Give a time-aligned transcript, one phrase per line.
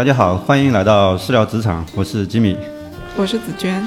[0.00, 2.56] 大家好，欢迎来到私聊职场，我是吉米。
[3.18, 3.86] 我是紫娟。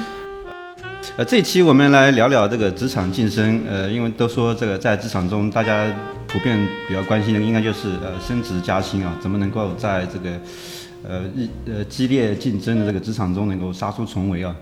[1.16, 3.60] 呃，这期我们来聊聊这个职场晋升。
[3.68, 5.84] 呃，因为都说这个在职场中，大家
[6.28, 6.56] 普遍
[6.86, 10.30] 比较关心的，应该就是呃升职加薪啊，怎么能够在这个
[11.02, 14.54] 呃日呃激烈竞争的这个职场中能够杀出重围啊？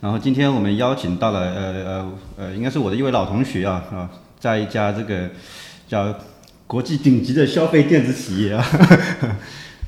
[0.00, 4.08] 然后今天我们邀请到了呃呃呃，应该是我的一位老同学啊啊，
[4.38, 5.28] 在一家这个
[5.88, 6.14] 叫
[6.68, 8.64] 国际顶级的消费电子企业啊。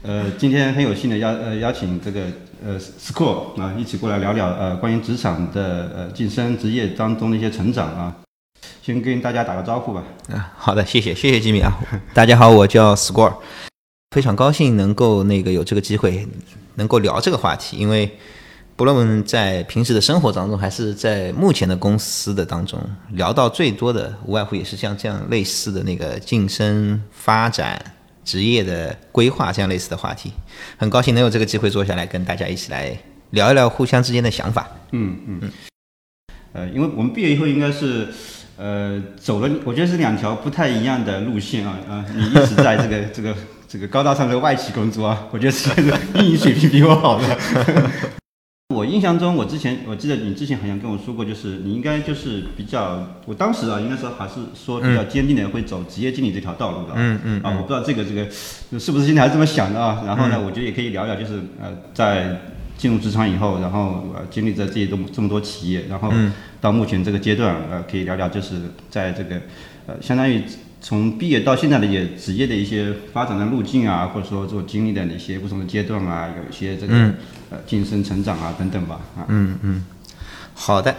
[0.04, 2.22] 呃，今天很有幸的邀呃邀请这个
[2.64, 8.12] 呃 Score 啊一起过来聊聊呃关于职场的呃晋升职业当中的一些成长啊，
[8.82, 10.02] 先跟大家打个招呼吧。
[10.32, 11.78] 啊，好的，谢谢谢谢吉米啊，
[12.12, 13.34] 大家好，我叫 Score，
[14.10, 16.26] 非常高兴能够那个有这个机会
[16.74, 18.10] 能够聊这个话题，因为
[18.74, 27.80] 不论在平时的生活当中，还是在目前的公司的当中，聊到最多的无外乎也是像这样类似的那个晋升发展。
[28.24, 30.32] 职业的规划这样类似的话题，
[30.76, 32.96] 很高兴能有这个机会坐下来跟大家一起来
[33.30, 34.68] 聊一聊互相之间的想法。
[34.92, 35.50] 嗯嗯嗯。
[36.52, 38.06] 呃，因为我们毕业以后应该是，
[38.56, 42.04] 呃，走了，我觉得是两条不太一样的路线啊啊！
[42.14, 43.34] 你一直在这个 这个
[43.66, 45.70] 这个高大上的外企工作啊，我觉得是
[46.14, 48.20] 英语水平比我好的。
[48.72, 56.94] 我印象中，我之前我记得你之前好像跟我说过，就是你应该就是比较，我当时啊，应该说还是说比较坚定的会走职业经理这条道路的。
[56.96, 57.42] 嗯嗯。
[57.42, 58.28] 啊，我不知道这个这个
[58.78, 60.02] 是不是现在还是这么想的啊？
[60.06, 62.40] 然后呢，我觉得也可以聊聊，就是呃，在
[62.76, 66.12] 进入职场以后，然后呃经历着这些这么这么多企业，然后
[66.60, 68.54] 到目前这个阶段，呃，可以聊聊就是
[68.88, 69.36] 在这个
[69.86, 70.42] 呃，相当于。
[70.82, 76.94] 从毕业到现在的也职业的一些发展的路径啊，或者说做经历的哪些不同的阶段啊，有一些这个
[77.50, 79.24] 呃晋升成长啊等等吧啊。
[79.28, 79.86] 嗯嗯，
[80.54, 80.94] 好的。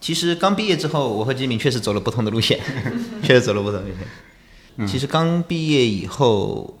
[0.00, 2.58] 其实刚毕业之后，我和吉敏确实走了不同的路线，
[3.22, 4.88] 确实走了不同的路线。
[4.88, 6.80] 其实刚毕业以后，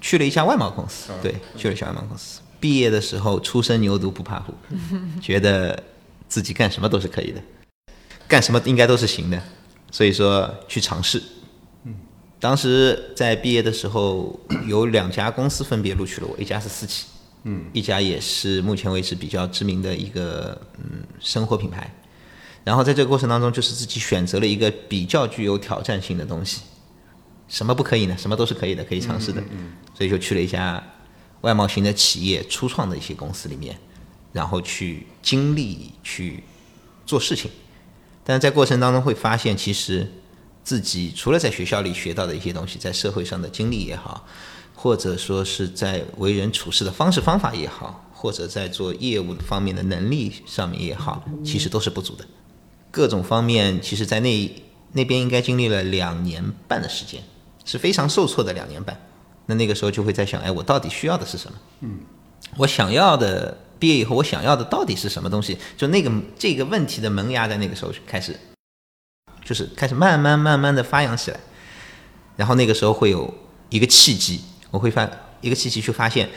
[0.00, 2.40] 去了一家外贸公司，对，去了一家外贸公司。
[2.60, 4.54] 毕业的时候初生牛犊不怕虎，
[5.20, 5.82] 觉得
[6.28, 7.42] 自己干什么都是可以的，
[8.28, 9.42] 干什么应该都是行的。
[9.90, 11.20] 所以说去尝试，
[11.84, 11.94] 嗯，
[12.38, 17.06] 当时在毕业的时候，有两家公司分别录取了我，一家是私企，
[17.42, 21.92] 嗯，一家也是目前为止比较知名的一个嗯生活品牌，
[22.62, 26.60] 然后在这个过程当中，就是自己选择了一个比较具有挑战性的东西，
[27.48, 28.16] 什么不可以呢？
[28.16, 30.82] 什么都是可以的，可以尝试的，嗯，所以就去了一家
[31.40, 33.76] 外贸型的企业初创的一些公司里面，
[34.32, 36.44] 然后去经历去
[37.04, 37.50] 做事情。
[38.30, 40.08] 但是在过程当中会发现，其实
[40.62, 44.24] 自己除了在学校里学到的一些东西，在社会上的经历也好，
[44.72, 52.24] 或者说是在为人处事的方式方法也好，或者在做业务方面的能力上面也好，其实都是不足的。
[52.92, 54.62] 各种方面，其实在那
[54.92, 57.20] 那边应该经历了两年半的时间，
[57.64, 58.96] 是非常受挫的两年半。
[59.46, 61.58] 那那个时候就会在想，哎，我到底需要的是什么？
[61.80, 61.98] 嗯，
[62.58, 63.58] 我想要的。
[63.80, 65.56] 毕业以后，我想要的到底是什么东西？
[65.76, 68.38] 就那个这个问题的萌芽，在那个时候开始，
[69.42, 71.40] 就是开始慢慢慢慢的发扬起来。
[72.36, 73.32] 然后那个时候会有
[73.70, 75.10] 一个契机，我会发
[75.40, 76.28] 一个契机，去发现，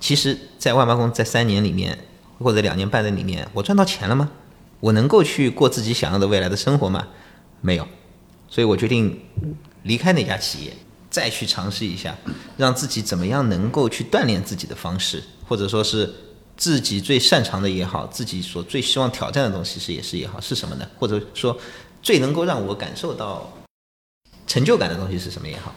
[0.00, 1.98] 其实，在外贸公在三年里面
[2.38, 4.30] 或者两年半的里面，我赚到钱了吗？
[4.80, 7.08] 我能够去过自己想要的未来的生活吗？
[7.60, 7.86] 没有。
[8.48, 9.20] 所以我决定
[9.82, 10.72] 离开那家企业，
[11.10, 12.16] 再去尝试一下，
[12.56, 16.14] 让自己怎么样能够去锻炼自己的方式，或者说是。
[16.56, 20.88] 自己最擅长的也好，自己所最希望挑战的东西是也是也好，是什么呢？
[20.98, 21.56] 或者说
[22.02, 23.52] 最能够让我感受到
[24.46, 25.74] 成就感的东西是什么也好？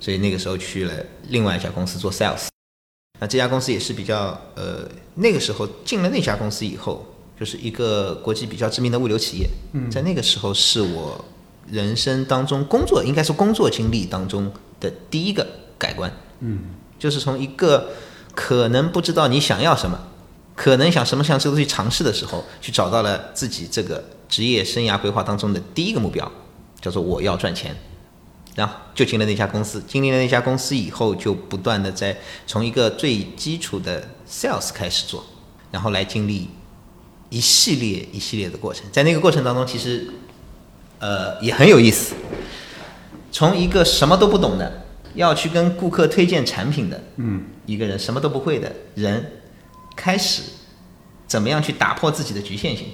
[0.00, 0.94] 所以那个时候去了
[1.28, 2.48] 另外一家公司做 sales。
[3.20, 7.06] 那这家公司也是比较呃，那个时候进了那家公司以后，
[7.38, 9.48] 就是一个国际比较知名的物流企业。
[9.90, 11.24] 在那个时候是我
[11.70, 15.46] 人生当中工作应该是工作经历当中的第一个
[15.78, 16.12] 改观。
[16.40, 17.90] 嗯，就是从一个
[18.34, 19.98] 可能不知道你想要什么。
[20.54, 26.30] 可能想什么想这个东西尝试的时候，去找到了自己这个职业生涯规划当中的第一个目标，
[26.80, 27.74] 叫做我要赚钱，
[28.54, 29.82] 然后就进了那家公司。
[29.86, 32.16] 经历了那家公司以后，就不断的在
[32.46, 35.24] 从一个最基础的 sales 开始做，
[35.72, 36.48] 然后来经历
[37.30, 38.86] 一系列一系列的过程。
[38.92, 40.08] 在那个过程当中，其实
[41.00, 42.14] 呃也很有意思。
[43.32, 44.84] 从一个什么都不懂的，
[45.14, 49.32] 要去跟顾客推荐产品的，嗯，一个人什么都不会的人。
[49.96, 50.42] 开始
[51.26, 52.88] 怎么样去打破自己的局限性？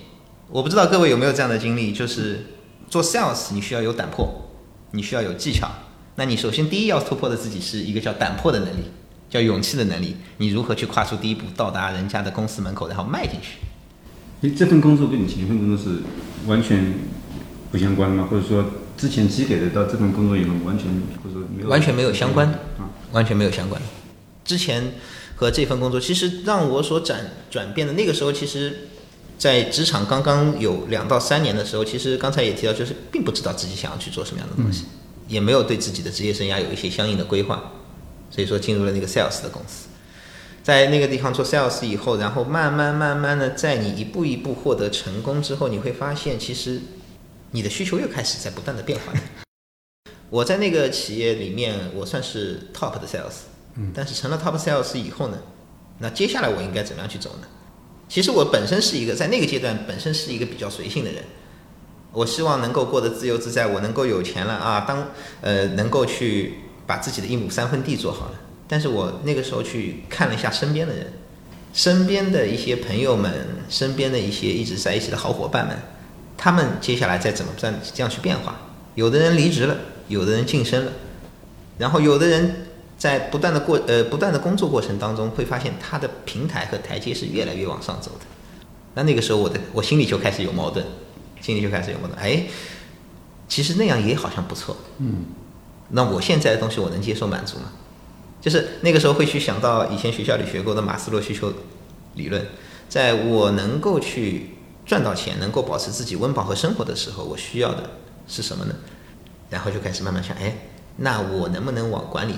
[0.49, 2.47] 我不知道各位有没有这样的经历，就是
[2.89, 4.51] 做 sales 你需要有胆魄，
[4.93, 5.69] 你需要有技巧。
[6.17, 8.91] 那你首先第一要突破的自己是一个叫胆魄的能力，
[9.29, 10.17] 叫勇气的能力。
[10.39, 13.59] 你如何去跨出第一步，到达人家的公司门口，然后迈进去？
[14.41, 16.01] 你这份工作跟你前一份工作是
[16.47, 16.95] 完全
[17.71, 18.27] 不相关吗？
[18.31, 18.65] 或者说
[18.97, 20.87] 之前积累的到这份工作以后完全
[21.23, 21.69] 或者说没有？
[21.69, 22.49] 完全没有相关
[22.79, 23.81] 啊，完全没有相关。
[24.45, 24.93] 之前
[25.41, 28.91] 和这份工作，其实让我所转转变的那个时候，其实，
[29.39, 34.85] 在职场刚刚有两到三年的时候，其实刚才也提到，就是并不知道自己想要去做什么样的东西，
[35.29, 37.73] 也没有对自己的职业生涯有一些相应的规划，
[38.31, 39.89] 所以说进入了那个 sales 的公司。
[40.63, 46.83] 在那个地方做 sales 以后，然后慢慢慢慢的，在你一步一步获得成功之后，你会发现，其实
[47.53, 49.15] 你的需求又开始在不断的变化。
[50.29, 53.49] 我在那个企业里面，我算是 top 的 sales，
[53.95, 55.39] 但是成了 top sales 以后呢，
[55.99, 57.47] 那接下来我应该怎么样去走呢？
[58.09, 61.23] 其实我本身是一个在那个阶段本身是一个比较随性的人，
[62.13, 65.07] 我希望能够过得自由自在，我能够有钱了啊，当
[65.41, 66.55] 呃能够去
[66.87, 68.33] 把自己的一亩三分地做好了。
[68.67, 71.13] 但是我那个时候去看了一下身边的人，
[71.73, 73.33] 身边的一些朋友们，
[73.69, 75.77] 身边的一些一直在一起的好伙伴们，
[76.37, 78.61] 他们接下来再怎么这样这样去变化？
[78.97, 79.77] 有的人离职了，
[80.09, 80.93] 有的人晋升了，
[81.79, 82.67] 然后有的人
[83.01, 88.27] 在不断的过呃不断的工作过程当中，会发现他的平台和台阶是越来越往上走的。
[88.95, 90.85] 那那个时候我的我心里就开始有矛盾，
[91.41, 92.19] 心里就开始有矛盾。
[92.21, 92.45] 哎，
[93.49, 94.77] 其实那样也好像不错。
[94.99, 95.25] 嗯，
[95.89, 97.73] 那我现在的东西我能接受满足吗？
[98.39, 101.51] 就是那个时候会去想到以前学校里学过的马斯洛需求
[102.17, 102.45] 理论，
[102.89, 104.51] 在我能够去
[104.85, 107.91] 赚到钱，能够保持自己温饱和生活的时候，我需要的
[108.29, 108.75] 是什么呢？
[109.49, 110.57] 然后就开始慢慢想，哎，
[110.97, 112.35] 那我能不能往管理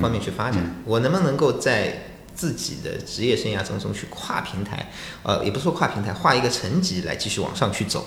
[0.00, 0.82] 方面去发展？
[0.84, 2.02] 我能不能够在
[2.34, 4.90] 自己的职业生涯当中去跨平台？
[5.22, 8.06] 呃，也不是说跨平台，画一个层级来继续往上去走。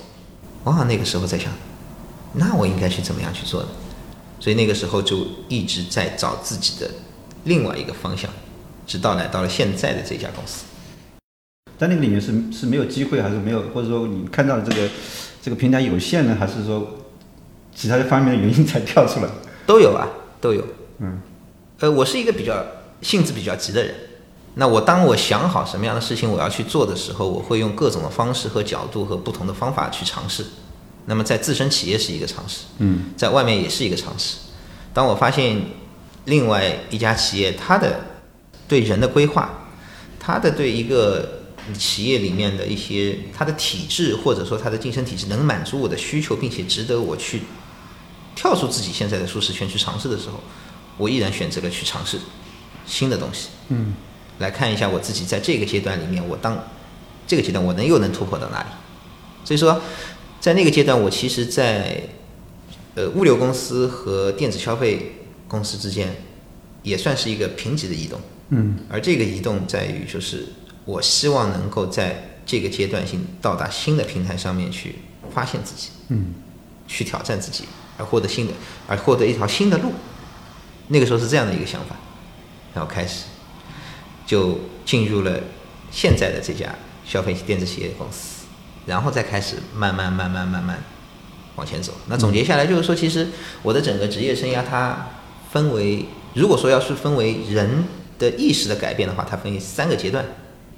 [0.65, 1.51] 哇，那个时候在想，
[2.33, 3.69] 那我应该去怎么样去做呢？
[4.39, 6.89] 所以那个时候就一直在找自己的
[7.45, 8.29] 另外一个方向，
[8.85, 10.65] 直到来到了现在的这家公司。
[11.77, 14.89] 在那个里面是是没有机会，还是没有，或者说你看到的这个
[15.41, 16.87] 这个平台有限呢，还是说
[17.75, 19.29] 其他的方面的原因才跳出来？
[19.65, 20.07] 都有啊，
[20.39, 20.65] 都有。
[20.99, 21.21] 嗯，
[21.79, 22.65] 呃，我是一个比较
[23.01, 23.93] 性子比较急的人。
[24.55, 30.45] 那我当我想好什么样的事情我要去做的时候，我会用各种的方式和角度和不同的方法去尝试。
[31.05, 34.37] 那么在自身企业是一个尝试，嗯，在外面也是一个尝试。
[34.93, 35.59] 当我发现
[36.25, 37.99] 另外一家企业它的
[38.67, 39.67] 对人的规划，
[40.19, 41.41] 它的对一个
[41.77, 47.41] 企业里面的一些它的体制或者说它的晋升体制能满足我的需求，并且值得我去
[48.35, 50.39] 跳出自己现在的舒适圈去尝试的时候，
[50.97, 52.19] 我依然选择了去尝试
[52.85, 53.49] 新的东西。
[53.69, 53.93] 嗯，
[54.39, 56.57] 来看一下我自己在这个阶段里面，我当
[57.27, 58.67] 这个阶段我能又能突破到哪里？
[59.43, 59.81] 所以说。
[60.43, 62.03] 在那个阶段，我其实，在
[62.95, 66.13] 呃物流公司和电子消费公司之间，
[66.81, 68.19] 也算是一个平级的移动。
[68.49, 68.77] 嗯。
[68.89, 70.47] 而这个移动在于，就是
[70.83, 74.95] 我希望能够在这个阶段性到达新的平台上面去
[75.33, 75.91] 发现自己。
[76.09, 76.33] 嗯。
[76.85, 77.63] 去挑战自己，
[77.97, 78.53] 而获得新的，
[78.85, 79.93] 而获得一条新的路。
[80.93, 81.95] 那个时候是这样的一个想法，
[82.75, 83.25] 然后开始
[84.25, 85.39] 就进入了
[85.89, 86.73] 现在的这家
[87.03, 88.45] 消费电子企业公司。
[88.85, 90.83] 然后再开始慢慢慢慢慢慢
[91.55, 91.93] 往前走。
[92.07, 93.29] 那总结下来就是说，其实
[93.61, 95.07] 我的整个职业生涯它
[95.51, 97.85] 分为，如果说要是分为人
[98.19, 100.25] 的意识的改变的话，它分为三个阶段。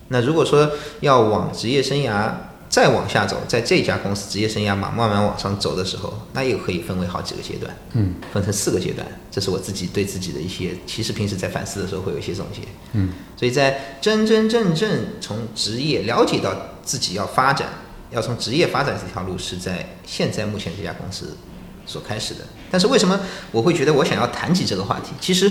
[0.10, 2.32] 那如果说要往职业生涯
[2.76, 7.74] 再往下走，在这家公司职业生涯嘛慢慢往上走的时候，那又可以分为好几个阶段。
[7.94, 9.08] 嗯，分成四个阶段。
[9.32, 12.64] 这是我自己对自己的一些，其实平时在反思的时候会有一些总结。
[12.92, 16.54] 嗯，所以在真真正正从职业了解到
[16.84, 17.70] 自己要发展。
[18.12, 21.38] 要从职业发展这条路是在现在目前这家公司
[21.86, 23.18] 所开始的，但是为什么
[23.54, 25.14] 我会觉得我想要谈起这个话题？
[25.22, 25.50] 其实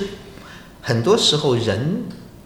[0.82, 2.04] 很多时候人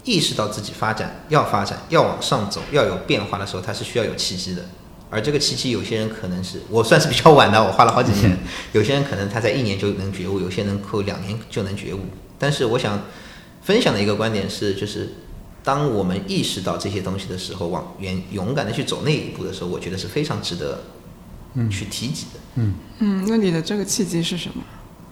[0.08, 4.62] 意识到自己发展要发展要往上走要有变化的时候，他是需要有契机的。
[5.10, 8.32] 而这个契机，有些人可能是我算是比较晚的，我花了好几年；
[8.72, 12.00] 有些人可能他在一年就能觉悟，有些人扣两年就能觉悟。
[12.38, 13.02] 但是我想
[13.62, 15.14] 分享的一个观点是，就是。
[15.64, 20.80] 当我们意识到这些东西的时候，往勇勇敢的去走那一步的时候，我觉得是非常值得，
[21.54, 22.40] 嗯，去提及的。
[22.54, 24.62] 嗯嗯，那你的这个契机是什么？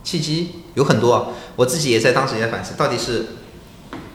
[0.03, 3.27] 契机有很多，我自己也在当时也在反思，到底是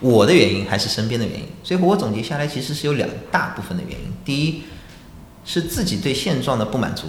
[0.02, 1.46] 我的原因还是身边的原因？
[1.62, 4.12] 所以我总结下来，其实是有两大部分的原因。
[4.24, 4.64] 第一，
[5.44, 7.06] 是自己对现状的不满足。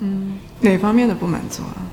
[0.00, 1.86] 嗯，哪方面的不满足啊？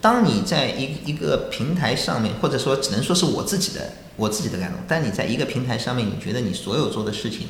[0.00, 7.46] 当你在一一个平台上面，或者说只能说是我自己的我自己的感动，但你在一个平台上面，你觉得你所有做的事情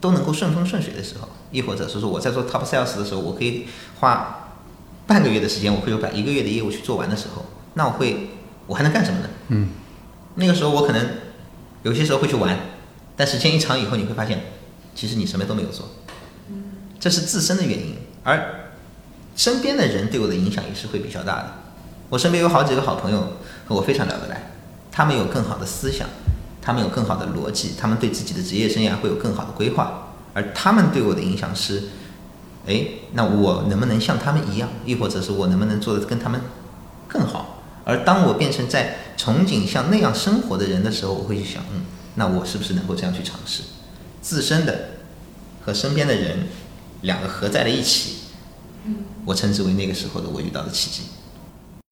[0.00, 3.66] 都能够顺风顺水的时候，亦或者是说我在做 top sales 的时候，我可以
[4.00, 4.50] 花
[5.06, 8.30] 半个月的时间，我可以把一个月的业务去做完的时候，那我会
[8.66, 9.30] 我还能干什么呢？
[9.48, 9.68] 嗯，
[10.34, 11.06] 那个时候我可能
[11.82, 12.56] 有些时候会去玩，
[13.16, 14.40] 但时间一长以后，你会发现
[14.94, 15.88] 其实你什么都没有做，
[17.00, 18.70] 这是自身的原因，而
[19.36, 21.52] 身边的人对我的影响也是会比较大的。
[22.10, 24.52] 我身边有好几个好朋友和我非常聊得来，
[24.90, 26.06] 他们有更好的思想，
[26.60, 31.84] 他们有更好的逻辑，他们对自己的职业生涯会有更好的规划，而他们对我的影响是，
[32.66, 36.40] 哎，那我能不能像他们一样，亦或者是我能不能做的跟他们
[37.08, 37.61] 更好？
[37.84, 41.82] 而当我变成在憧憬像那样生活的人的时候，我会去想，嗯，
[42.14, 43.62] 那我是不是能够这样去尝试？
[44.20, 44.90] 自身的
[45.62, 46.46] 和身边的人
[47.02, 48.16] 两个合在了一起，
[49.24, 51.02] 我称之为那个时候的我遇到的奇迹。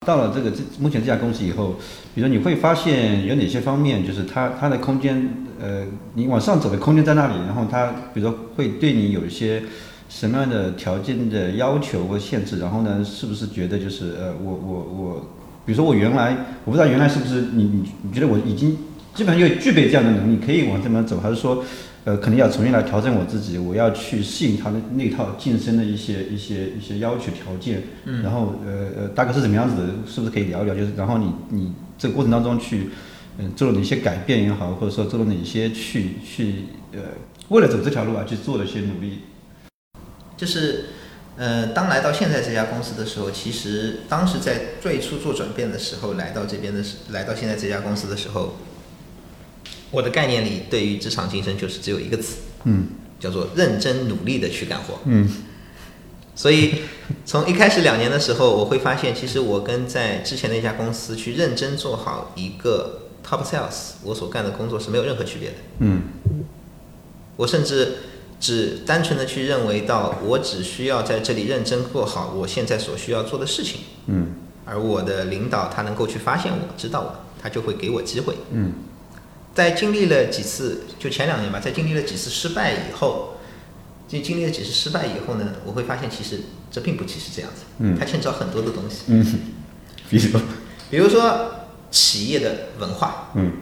[0.06, 1.74] 到了这个这目前这家公司以后，
[2.14, 9.62] 比如说你会发现有哪些方面，就是它它的空间，呃，你往上走的空间在那里，然后它比如说会对你有一些
[10.08, 15.30] 什么样的条件的要求或限制，然后呢，是不是觉得就是呃，我我我，
[15.64, 18.76] 比如说我原来我不知道原来是不是你你你觉得我已经
[19.14, 21.64] 基本上就具备这样的能力，可以往这边走，还是说？
[22.02, 29.82] 呃，可能要重新来调整我自己，我要去适应他的那套晋升的一些一些一些要求条件，嗯，然后呃呃，大概是怎么样子的？
[30.10, 30.74] 是不是可以聊一聊？
[30.74, 32.88] 就是然后你你这个过程当中去，
[33.38, 37.00] 嗯，做了哪些改变也好，或者说做了哪些去去呃，
[37.50, 39.18] 为了走这条路啊去做了一些努力。
[40.38, 40.86] 就是
[41.40, 48.56] 呃，当来到现在这家公司的时候，其实当时在最初做转变的时候，来到这边的时，来到现在这家公司的时候。
[49.90, 55.26] 我的概念里，对于职场晋升就是只有一个词，嗯，叫做认真努力的去干活，嗯。
[56.36, 56.82] 所以
[57.24, 66.02] 从一开始两年的时候，我会发现，其实我跟在之前那家公司去认真做好一个 top sales，我所干的工作是没有任何区别的，嗯。
[67.36, 67.94] 我甚至
[68.40, 74.32] 只单纯的去认为到，我只需要在这里认真做好我现在所需要做的事情，嗯。
[74.64, 78.72] 而我的领导他能够去发现我知道我，他就会给我机会，嗯。
[79.52, 83.34] 在经历了几次，就前两年吧，在经历了几次失败以后，
[84.06, 89.26] 就经历了几次失败以后呢，我会发现其实这并不只是这样子，嗯，它牵扯很多的东西，嗯，
[90.08, 90.40] 比如，
[90.88, 91.50] 比如说
[91.90, 93.52] 企业的文化，嗯，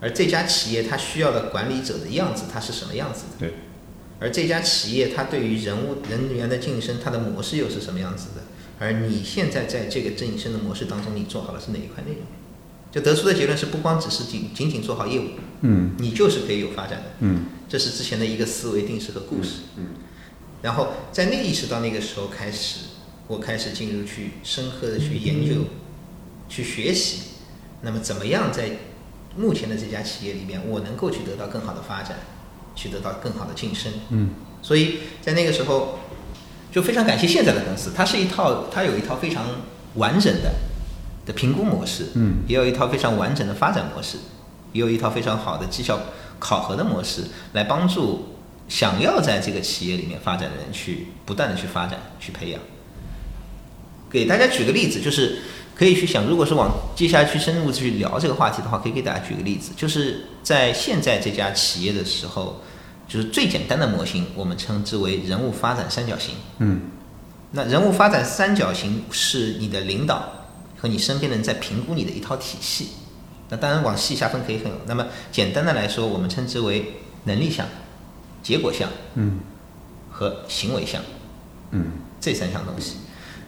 [0.00, 3.46] 而这家企业它需要的管理者的样子，它是什么样子的？
[3.46, 3.54] 对，
[4.18, 8.42] 而这家企业它对于人物人员的晋升，它的模式又是什么样子的？
[8.78, 12.22] 而你现在在这个晋升的模式当中，你做好了是哪一块内容？
[12.92, 15.24] 就得出的结论是，不光只是仅仅仅做好业务，
[15.60, 19.88] 嗯，你就是可以有发展的，嗯，这是之前的一个思维定式和故事，嗯，
[20.62, 22.78] 然后在那意识到那个时候开始，
[23.26, 25.64] 我开始进入去深刻的去研究，
[26.48, 27.20] 去学习，
[27.82, 28.70] 那么怎么样在
[29.36, 32.16] 目前的这家企业里面，我能够去得到更好的发展，
[32.76, 34.30] 去得到更好的晋升，嗯，
[34.62, 35.98] 所以在那个时候，
[36.70, 39.44] 就非常感谢现在的公司，它是一套，它有一套非常
[39.94, 40.52] 完整的。
[41.26, 44.16] 的评估模式，嗯，也有一套非常完整的发展模式，
[44.72, 45.98] 也有一套非常好的绩效
[46.38, 48.36] 考核的模式，来帮助
[48.68, 52.60] 想要在这个企业里面发展的人去不断的去发展、去培养。
[54.08, 55.40] 给大家举个例子，就是
[55.76, 62.62] 可以去想，如果是往接下来去深入去聊这个话题的话，可以给大家举个例子，就是在现在这家企业的时候，
[63.06, 66.34] 就是最简单的模型，我们称之为人物发展三角形。
[66.58, 66.80] 嗯，
[67.52, 70.32] 那人物发展三角形是你的领导。
[70.78, 72.88] 和你身边的人在评估你的一套体系，
[73.48, 74.70] 那当然往细下分可以很。
[74.84, 77.66] 那么简单的来说，我们称之为能力项、
[78.42, 79.40] 结果项，嗯，
[80.10, 81.00] 和行为项，
[81.70, 82.96] 嗯，这三项东西。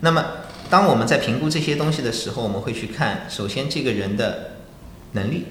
[0.00, 0.25] 那么
[0.70, 4.56] 当我们在评估这些东西的时候，我们会去看，首先这个人的
[5.12, 5.44] 能力，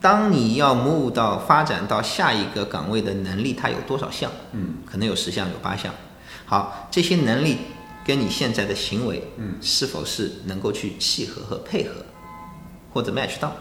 [0.00, 4.30] 当你要 move 到发展到下一个岗位的能力，它有多少项？
[4.52, 5.94] 嗯，可能有十项，有八项。
[6.44, 7.58] 好，这些能力。
[8.06, 11.94] 跟你现在的行为，嗯，是否是能够去契合和配合，
[12.92, 13.52] 或者 match 到？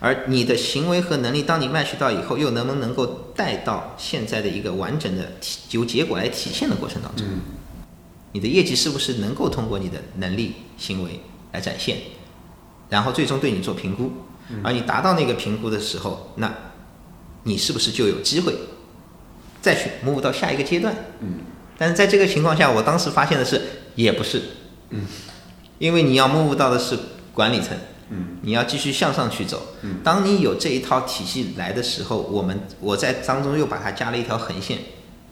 [0.00, 3.04] 而你的行为和能力，当你 match 到以后，又能不能够
[3.36, 7.26] 带到现在的一个完整的体由结果来体现的过程当中？
[7.28, 7.40] 嗯，
[8.32, 11.20] 你的业绩是不是能够通过你的能力行为
[11.52, 11.96] 来展现？
[12.88, 14.12] 然后最终对你做评估，
[14.62, 16.52] 而你达到那个评估的时候，那
[17.44, 18.54] 你是不是就有机会
[19.60, 20.94] 再去 move 到下一个阶段？
[21.20, 21.40] 嗯，
[21.78, 23.60] 但是在这个情况下，我当时发现的是。
[23.94, 24.40] 也不是，
[24.88, 25.04] 嗯，
[25.78, 26.98] 因为你要目到的是
[27.34, 27.76] 管理层，
[28.08, 34.78] 嗯，你要继续向上去走，嗯，当你有这一套体系来的时候，我们我在当中又把它加了一条横线，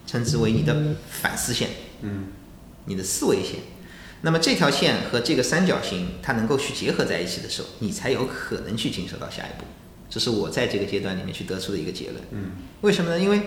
[0.05, 0.77] 称之为你的
[1.09, 1.69] 反思线，
[2.01, 2.25] 嗯，
[2.85, 3.55] 你的思维线，
[4.21, 9.65] 那么这条线和这个三角形它能够去结合在一起的时候，你才有可能去进入到下一步，
[10.09, 13.19] 这是我在这个阶段里面去得出的一个结论，嗯，为什么呢？
[13.19, 13.41] 因为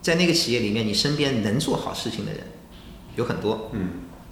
[0.00, 2.40] 在那个企业里面，你身边能做好事情的人
[3.16, 3.88] 有很多，嗯。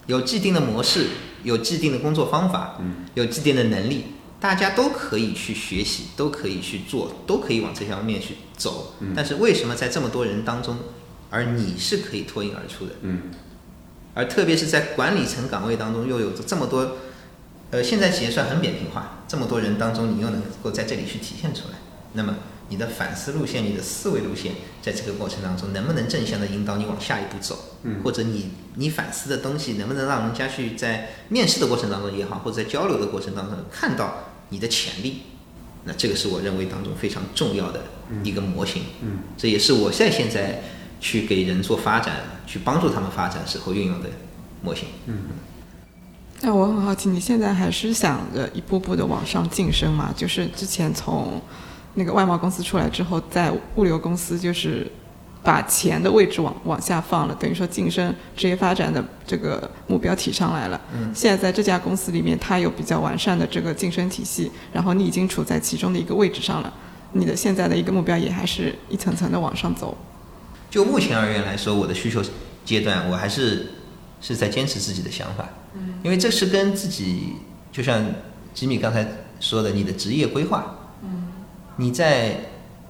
[0.07, 1.07] 有既定的模式，
[1.45, 4.05] 有既定的工作方法，嗯，有既定的能力，
[4.39, 8.97] 大家都可以去学习，都可以去做，都可以往这方面去走。
[9.01, 10.77] 嗯，但是为什么在这么多人当中，
[11.31, 12.93] 而你是可以脱颖而出的？
[13.01, 13.31] 嗯，
[14.15, 16.99] 而特别是在管理层岗位当中，又有着这么多，
[17.71, 21.75] 呃，现在企业算很扁平化，这么多人当中，你又能够在这里去体现出来，
[22.13, 22.37] 那么
[22.69, 27.59] 你的反思路线、你的思维路线，在这个过程当中能不能正向的引导你往下一步走？
[27.83, 35.23] 嗯，或者你你反思的东西能不能让人家去在面试的过程当中也好，或者在交流的过程当中看到你的潜力？
[35.87, 37.83] 那这个是我认为当中非常重要的
[38.23, 38.85] 一个模型。
[39.03, 40.63] 嗯，这也是我在现在
[41.05, 42.15] 去给人做发展、
[42.47, 44.09] 去帮助他们发展时候运用的
[44.63, 44.89] 模型。
[45.05, 45.15] 嗯。
[46.41, 50.11] 那我很好奇，你现在还是想着一步步的往上晋升吗？
[50.17, 51.39] 就是之前从
[51.93, 54.91] 那个外贸公司出来之后，在物流公司就是
[55.43, 60.81] 把钱的位置往往下放了，等于说晋升职业发展的这个目标提上来了。
[60.95, 61.13] 嗯。
[61.15, 66.73] 现在在这家公司里面，它有比较完善的这个晋升体系，然后你已经处在其中的一个位置上了，
[67.13, 69.95] 你的现在的一个目标也还是一层层的往上走。
[70.75, 72.21] 就目前而言来说，我的需求
[72.65, 73.75] 阶段，我还是
[74.21, 75.49] 是在坚持自己的想法。
[76.03, 77.35] 因为这是跟自己，
[77.71, 78.05] 就像
[78.53, 79.07] 吉米刚才
[79.39, 81.29] 说的，你的职业规划，嗯，
[81.77, 82.41] 你在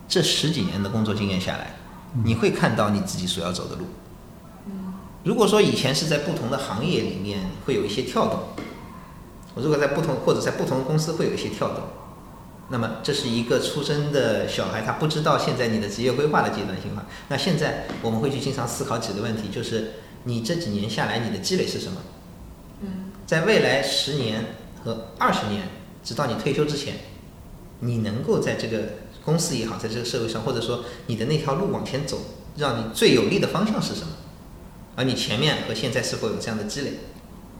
[0.08, 1.76] 这十几年的工作经验下来，
[2.24, 3.82] 你会看到你自己所要走的路。
[4.64, 8.40] 嗯，如果说以前是在不同的行业里面会有一些跳动，
[9.54, 11.84] 我如果在不同或者在不同的公司会有一些跳动，
[12.68, 17.04] 那么这是一个出生的小孩，他不知道现在你的职业规划的阶段性化。
[17.28, 19.92] 那现在我们会去经常思考几个问题，就是
[20.24, 22.00] 你这几年下来你的积累是什么？
[23.26, 24.44] 在未来十年
[24.84, 25.68] 和二十年，
[26.02, 26.96] 直到你退休之前，
[27.80, 28.80] 你能够在这个
[29.24, 32.18] 公司也好，在这个社会上，或者说你的那条路往前走，
[32.56, 34.08] 让你最有利的方向是什么？
[34.96, 36.92] 而你前面和现在是否有这样的积累？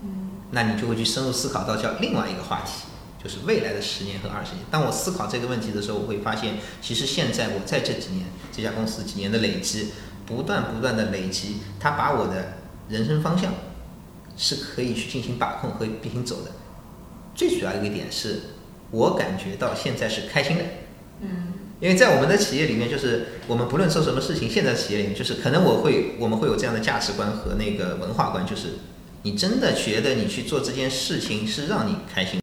[0.02, 2.84] 嗯，那你就会去深入思考到叫另外一个话题，
[3.24, 4.64] 就是未来的十年和二十年。
[4.70, 9.88] 当我思考这个问题的时候，我会发现，其实现在我在这几年这家公司几年的累积，
[10.26, 12.58] 不断不断的累积，它把我的
[12.88, 13.52] 人生方向。
[14.36, 16.50] 是可以去进行把控和并行走的。
[17.36, 18.40] 最主要一个点是，
[18.90, 20.64] 我感觉到现在是开心的。
[21.20, 21.52] 嗯。
[21.78, 28.70] 因为在我们的企业里面，就是我们不论做什么事情，现在企业里面就是可能我会我们会有这样的价值观和那个文化观，就是
[29.22, 32.40] 你真的觉得你去做这件事情是让你开心。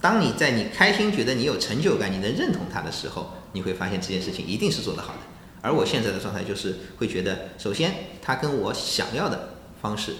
[0.00, 5.20] 当你在你开心、觉得你有成就感、你能认同它的时候，你会发现这件事情一定是做得好的。
[5.62, 10.14] 而我现在的状态就是会觉得，首先它跟我想要的方式。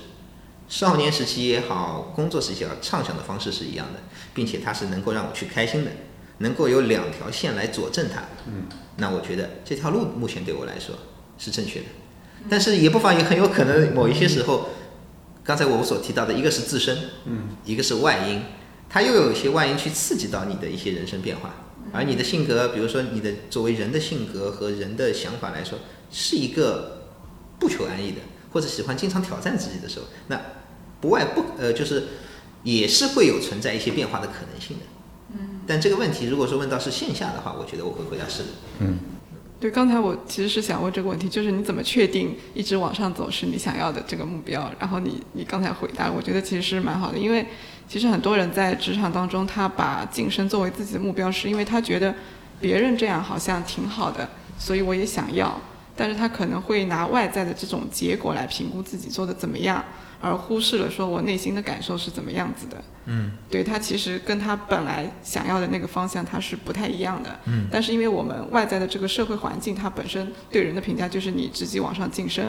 [0.69, 4.01] 少年时期也好，工作时期也好，畅想的方式是一样的，
[4.35, 5.91] 并且它是能够让我去开心的，
[6.39, 8.23] 能够有两条线来佐证它。
[8.47, 8.67] 嗯，
[8.99, 10.95] 那我觉得这条路目前对我来说
[11.39, 11.87] 是正确的，
[12.49, 14.69] 但是也不妨也很有可能某一些时候，
[15.43, 18.43] 刚才我所提到的一个是自身，嗯，一个是外因，
[18.91, 21.55] 它又有一些外因去刺激到你的一些人生变化，
[21.93, 25.79] 而你的性格，比如说你的作为人的性格和人的想法来说，
[26.11, 27.07] 是一个
[27.59, 28.19] 不求安逸的，
[28.53, 30.39] 或者喜欢经常挑战自己的时候，那。
[31.03, 32.09] 不外不呃，就是
[32.63, 34.83] 也是会有存在一些变化的可能性的。
[35.33, 35.61] 嗯。
[35.67, 38.49] 但这个问题，如果说问到是线下的话，我觉得我会回答是的。
[38.81, 38.99] 嗯。
[39.59, 44.71] 对，刚才我其实是想问这个问题，就是你怎么确定一直往上走是你想要的这个目标？
[44.79, 47.47] 然后你你刚才回答，我觉得其实是蛮好的，因为
[47.91, 52.15] 其实很多人在职场当中，他把晋升作为自己的目标，是因为他觉得
[52.61, 55.61] 别人这样好像挺好的，所以我也想要。
[56.01, 59.85] 但是他可能会拿外在的这种结果来评估自己做的怎么样。
[60.23, 72.45] 而忽视了说我内心的感受是怎么样子的，嗯，对他其实跟他本来想要的那个方向他是不太一样的，嗯，但是因为我们外在的这个社会环境，它本身对人的评价就是你直接往上晋升，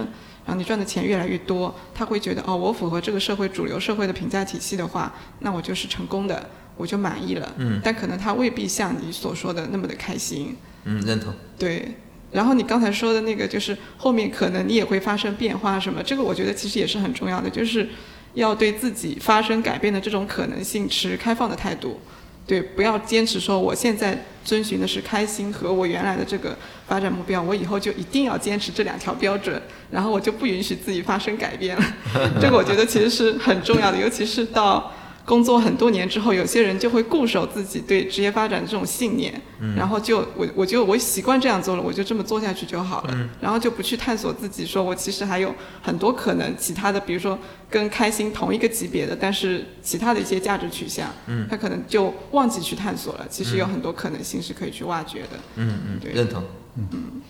[0.46, 11.96] 然后你赚的钱越来越多，他会觉得哦，我符合这个社会主流社会的评价体系的话，那我就是成功的，我就满意了，嗯，但可能他未必像你所说的那么的开心，嗯，认同，对。
[12.32, 17.90] 然后你刚才说的那个，就是后面可能你也会发生变化什么，这个我觉得其实也是很重要的，就是
[18.36, 22.00] 要对自己发生改变的这种可能性持开放的态度，
[22.48, 31.84] 对，不要坚持说我现在遵循的是开心和我原来的这个发展目标，我以后就一定要坚持这两条标准，然后我就不允许自己发生改变了，
[32.40, 34.94] 这个我觉得其实是很重要的，尤其是到。
[35.24, 39.40] 工作很多年之后，有些人就会固守自己对职业发展的这种信念，
[39.78, 47.38] 然后就我我就我习惯这样做了，我就这么做下去就好了，然后就不去探索自己，说我其实还有很多可能，其他的，比如说
[47.70, 51.08] 跟开心同一个级别的，但是其他的一些价值取向，
[51.50, 53.26] 他可能就忘记去探索了。
[53.30, 55.30] 其实有很多可能性是可以去挖掘的。
[55.56, 56.44] 嗯嗯，对，认同。
[56.76, 57.22] 嗯，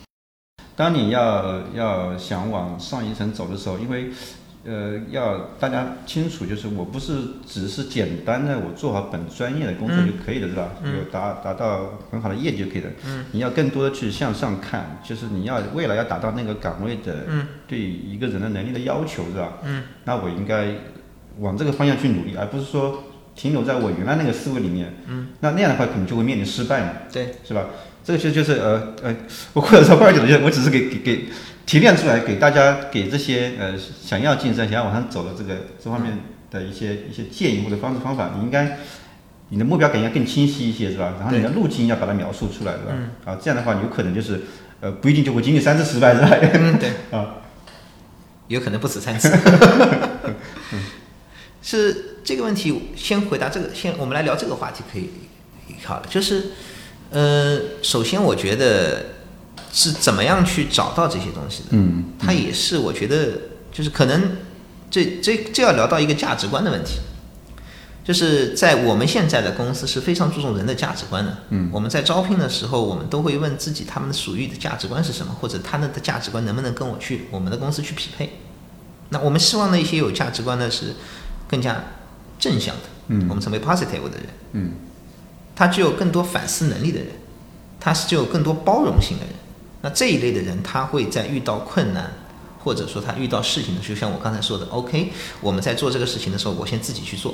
[0.76, 4.10] 当你要要想往上一层走的时候，因为。
[4.64, 7.14] 呃，要大家清楚，就是我不是
[7.48, 10.70] 只是简单的我做好本专业的工作就可以了，是吧？
[10.84, 12.90] 有达达到很好的业绩就可以了。
[13.06, 13.26] 嗯。
[13.32, 17.26] 你要更多的去向上看，就是你要未来要达到那个岗位的
[17.68, 19.54] 对一个人的能力的要求，是吧？
[19.64, 19.84] 嗯。
[20.06, 20.76] 那我应该
[21.40, 27.66] 往这个方向去努力，而不是说停留在我原来那个思维里面，嗯，那那样的话可能就会面临失败嘛，对，是吧？
[28.04, 29.16] 这个其实就是呃呃，
[29.54, 31.26] 我或者说换个角度，就是我只是给给给
[31.72, 36.20] 提炼出来给大家给这些呃想要晋升、想要往上走的这个这方面
[36.52, 38.78] 的一些一些建议或者方式方法，你应该
[39.48, 41.14] 你的目标感应该更清晰一些，是吧？
[41.18, 42.92] 然后你的路径要把它描述出来，是吧？
[43.24, 44.42] 啊，这样的话有可能就是
[44.82, 46.30] 呃不一定就会经历三次失败，是吧？
[46.56, 47.38] 嗯，对， 啊，
[48.50, 49.32] 有可能不止三次。
[51.64, 55.10] 是这个问题，先回答这个，先我们来聊这个话题可以
[55.86, 56.48] 好了，就是
[57.12, 59.11] 呃，首先我觉得
[59.72, 63.34] 是怎么样去找到这些东西的，嗯，它也是我觉得
[63.72, 64.38] 就是可能
[64.90, 67.00] 这这这要聊到一个价值观的问题。
[68.04, 71.38] 就是在我们现在的公司是非常注重人的价值观的。
[71.50, 78.40] 嗯，我们在招聘的时候，我们都会问自己他们的属于的价值观是什么，或者他们的价值观能不能跟我去我们的公司去匹配。
[79.10, 80.96] 那我们希望的一些有价值观的是
[81.48, 81.80] 更加
[82.40, 84.72] 正向的，嗯我们称为 positive 的人，嗯，
[85.56, 87.10] 他具有更多反思能力的人，
[87.80, 89.34] 他是具有更多包容性的人。
[89.82, 92.14] 那这一类的人，他会在遇到困难，
[92.64, 97.34] 或者说他遇到事情的时候，就像我刚才说的，OK，我们在做这个事情的时候，我先自己去做，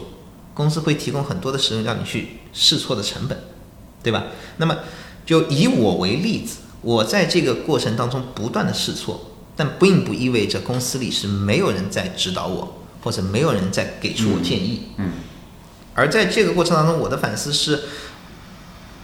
[0.53, 3.37] 公司会提供很多的时间让你去试错的成本，
[4.01, 4.23] 对吧？
[4.57, 4.77] 那么
[5.25, 14.83] 就以我为例子，我在这个过程当中不断的试错，但并不意味着公司里是没有人在指导我，或者没有人在给出我建议。
[14.95, 15.11] 嗯，
[15.93, 17.83] 而在这个过程当中，我的反思是，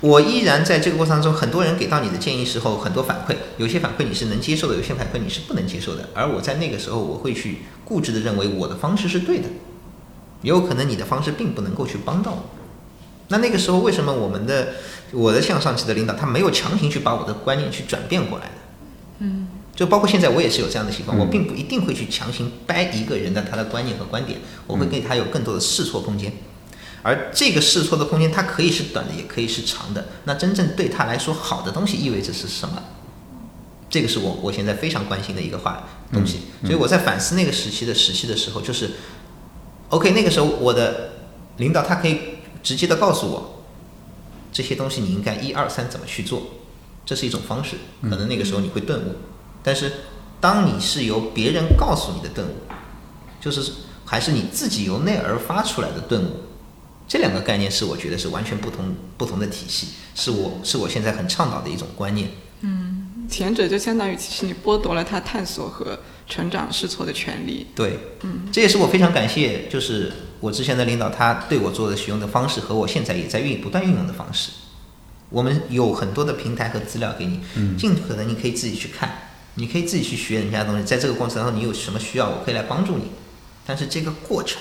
[0.03, 6.09] 我依然在这个过程当中，很多人给到你的建议时候，很多反馈，有些反馈你是能接受的，有些反馈你是不能接受的。
[6.13, 9.45] 而我在那个时候，我会去固执的认为我的方式是对的，
[10.41, 12.43] 也有可能你的方式并不能够去帮到我。
[13.29, 14.73] 那那个时候，为什么我们的
[15.13, 18.51] 我的向上级的领导他没有强行去把我的观念去转变过来呢？
[19.19, 24.37] 嗯，就包括现在我也是有这样的情况，我并不一定会去强行掰一个人的他的观念和观点，
[24.67, 26.33] 我会给他有更多的试错空间。
[27.03, 30.05] 而这个试错的空间，它可以是短的，也可以是长的。
[30.23, 32.81] 那真正对他来说好的东西意味着是什么？
[33.89, 36.39] 这个是我我现在非常关心的一个话东西。
[36.63, 38.91] 所以我在反思那个时期的时期的时候，就是
[39.89, 41.11] ，OK，那个时候我的
[41.57, 42.19] 领导他可以
[42.63, 43.63] 直接的告诉我，
[44.51, 46.41] 这些东西你应该一二三怎么去做，
[47.05, 47.75] 这是一种方式。
[48.01, 49.15] 可能那个时候你会顿悟，
[49.61, 49.91] 但是
[50.39, 52.55] 当你是由别人告诉你的顿悟，
[53.41, 53.73] 就是
[54.05, 56.27] 还是你自己由内而发出来的顿悟。
[57.13, 62.27] 这两个概念是我觉得是完全不同不同的体系，是我是我现在很倡导的一种观念。
[62.61, 67.67] 嗯前者就相当于其实你剥夺了他探索和成长试错的权利。
[67.75, 74.49] 对，嗯，这也是我非常感谢，就是我之前的领导他对我做的使用的方式和我现在也在运不断运用的方式。
[75.29, 77.39] 我们有很多的平台和资料给你，
[77.77, 80.83] 尽可能你可以自己去看，你可以自己去学人家的东西。
[80.83, 83.11] 在这个过程当中，你有什么需要，我可以来帮助你。
[83.67, 84.59] 但是这个过程，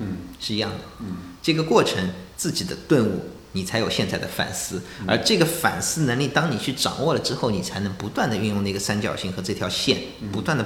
[0.00, 4.82] 嗯，是一样的，嗯，这个过程自己的顿悟，你才有现在的反思。
[5.06, 9.98] 而这个反思能力，当你去掌握了之后，你才能不断的运用那个三角形和这条线，
[10.32, 10.64] 不断的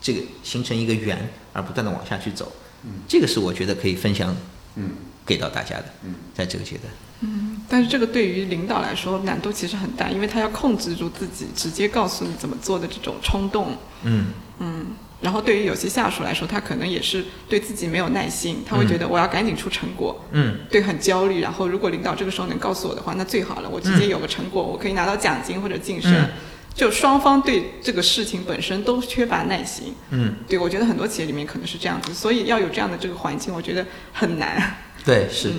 [0.00, 2.52] 这个形成一个圆，而不断的往下去走。
[2.84, 4.36] 嗯，这个是我觉得可以分享，
[4.76, 4.90] 嗯，
[5.24, 5.86] 给到大家的。
[6.04, 13.76] 嗯，在这个阶段，嗯但是这个对于领导来说难度其实很大，因为他要控制住自己直接告诉你怎么做的这种冲动。
[14.02, 14.26] 嗯。
[14.58, 14.86] 嗯
[15.20, 21.40] 然后对于有些下属来说，他可能也是对自己没有耐心，他会觉得我要赶紧出成果，嗯对，很焦虑。
[21.40, 26.12] 然后如果领导这个时候能告诉我的话，那最好了，我直接有个成果，我可以拿到奖金或者晋升。
[26.12, 26.28] 嗯
[26.72, 29.92] 就双方对这个事情本身都缺乏耐心。
[30.10, 34.76] 嗯，对，我觉得很多企业里面可能是这样子，所以要有这样的这个环境，我觉得很难。
[35.04, 35.52] 对，是，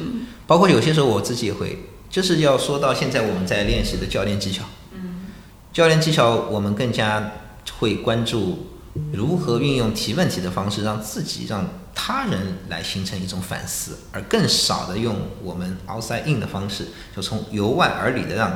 [0.48, 1.78] 包括有些时候我自己也会，
[2.10, 4.64] 就是要说到现在我们在练习的教练技巧。
[4.94, 5.28] 嗯，
[5.74, 7.34] 教练技巧我们更加
[7.78, 8.71] 会关注
[9.14, 18.52] 如何运用提问题的方式，让自己让他人来形成一种反思，而更少的用我们 outside in 的方式，就从由外而里的让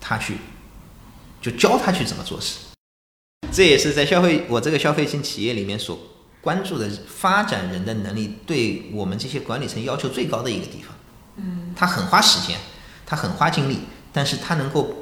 [0.00, 0.38] 他去，
[1.40, 2.58] 就教他去怎么做事。
[3.52, 5.98] 这也是在消费我这个消费型企业里面所
[6.40, 10.94] 关注的发展人的能力，对我们这些管理层要求最高的一个地方。
[11.36, 12.56] 嗯，他很花时间，
[13.04, 13.80] 他很花精力，
[14.12, 14.94] 但是他能够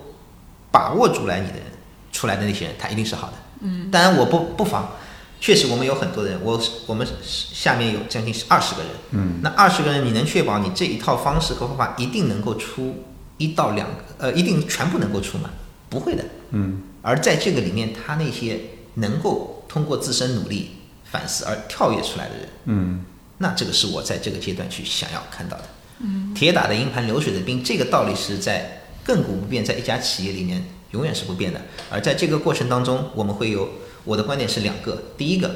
[0.72, 1.64] 把握住来你的人
[2.12, 3.34] 出来的那些人，他一定是好的。
[3.60, 4.92] 嗯，当然我不不妨，
[5.40, 8.90] 确实我们有很多人，我我们下面有将近是二十个人。
[9.12, 13.04] 嗯，那二十个人，你能确保你这一套方式和方法一定能够出
[13.38, 15.50] 一到两个，呃，一定全部能够出吗？
[15.88, 16.24] 不会的。
[16.50, 18.60] 嗯而在这个里面，他那些
[18.94, 20.72] 能够通过自身努力
[21.04, 23.04] 反思而跳跃出来的人，嗯
[23.38, 25.64] 那这个是我在这个阶段去想要看到的。
[26.00, 31.60] 嗯，铁打的营盘流水的兵，这个道理是在亘古不变，在一家企业里面永远是不变的。
[31.90, 33.68] 而在这个过程当中，我们会有
[34.04, 35.50] 我的观点是两个，第一个，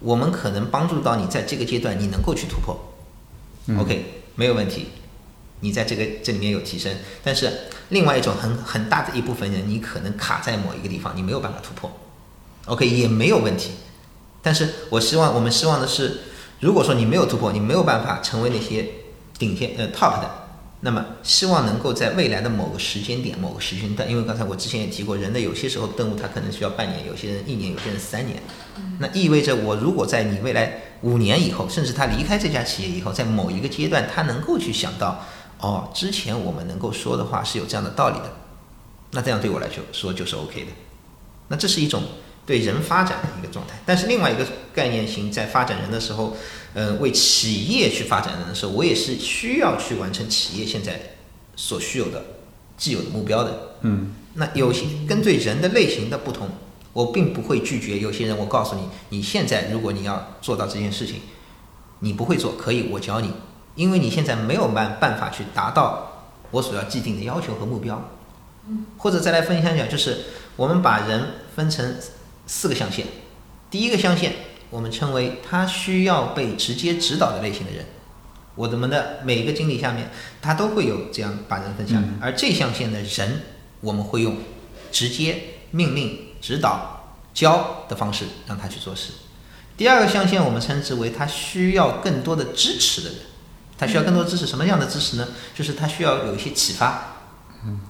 [0.00, 2.94] 我们可能帮助到你在这个阶段你能够去突破。
[3.78, 4.86] OK，没有问题，
[5.60, 6.94] 你在这个这里面有提升。
[7.24, 7.50] 但是
[7.88, 11.90] 另外一种很很大的一部分人，你可能卡在某一个地方，你没有办法突破
[12.66, 13.72] ，OK 也没有问题。
[14.42, 16.20] 但是我希望我们希望的是，
[16.60, 18.88] 如果说你没有突破，你没有办法成为那些
[19.36, 20.45] 顶尖呃 top 的。
[20.86, 28.40] 那么，希望能够在未来的某个时间点、某个时间段，因为刚才我之前也提过，人的有些时候顿悟，他可能需要半年，有些人一年，有些人三年。
[29.00, 35.20] 那意味着，我如果在你未来五年以后，甚至他离开这家企业以后，在某一个阶段，他能够去想到，
[35.58, 38.32] 哦，之前我们能够说的话是有这样的道理的，
[39.10, 40.70] 那这样对我来说说就是 OK 的。
[41.48, 42.04] 那这是一种。
[42.46, 46.36] 对人发展的一个状态，但是另外一个概念型在发展人的时候，
[46.74, 51.16] 呃，为企业去发展人的时候，我也是需要去完成企业现在
[51.56, 52.24] 所需有的
[52.76, 53.58] 既有的目标的。
[53.80, 56.48] 嗯，那有些根据人的类型的不同，
[56.92, 58.38] 我并不会拒绝有些人。
[58.38, 61.16] 我告诉你，你现在如果你要做到这件事情，
[61.98, 63.32] 你不会做，可以我教你，
[63.74, 68.08] 因为你现在没有办办法去达到我所要既定的要求和目标。
[68.68, 70.18] 嗯，或者再来分享讲，就是
[70.54, 71.24] 我们把人
[71.56, 71.96] 分成。
[72.46, 73.04] 四个象限，
[73.70, 74.32] 第一个象限
[74.70, 77.84] 我们称为他需要被直接指导的类型的人。
[78.54, 83.42] 我们的每个经理下面，他都会有这样把人分下来，而这象限的人，
[83.80, 84.36] 我们会用
[84.90, 89.12] 直接命令、指导、教的方式让他去做事。
[89.76, 93.18] 第二个象限我们称之为他需要更多的支持的人，
[93.76, 95.28] 他需要更多支持，什么样的支持呢？
[95.54, 97.18] 就是他需要有一些启发，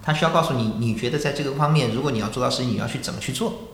[0.02, 3.65] 他需要告诉你，你觉得在这个方面，如果你要做到事情，你要去怎么去做。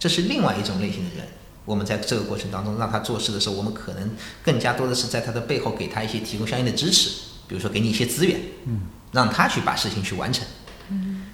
[0.00, 1.28] 这是另外一种类型的人，
[1.66, 4.10] 我们在这个过程当中让他做事的时候，我们可能
[4.42, 7.10] 更加多的是在他的背后给他一些提供相应的支持，
[7.46, 8.80] 比如说给你一些资源，嗯，
[9.12, 10.42] 让他去把事情去完成。
[10.88, 11.26] 嗯，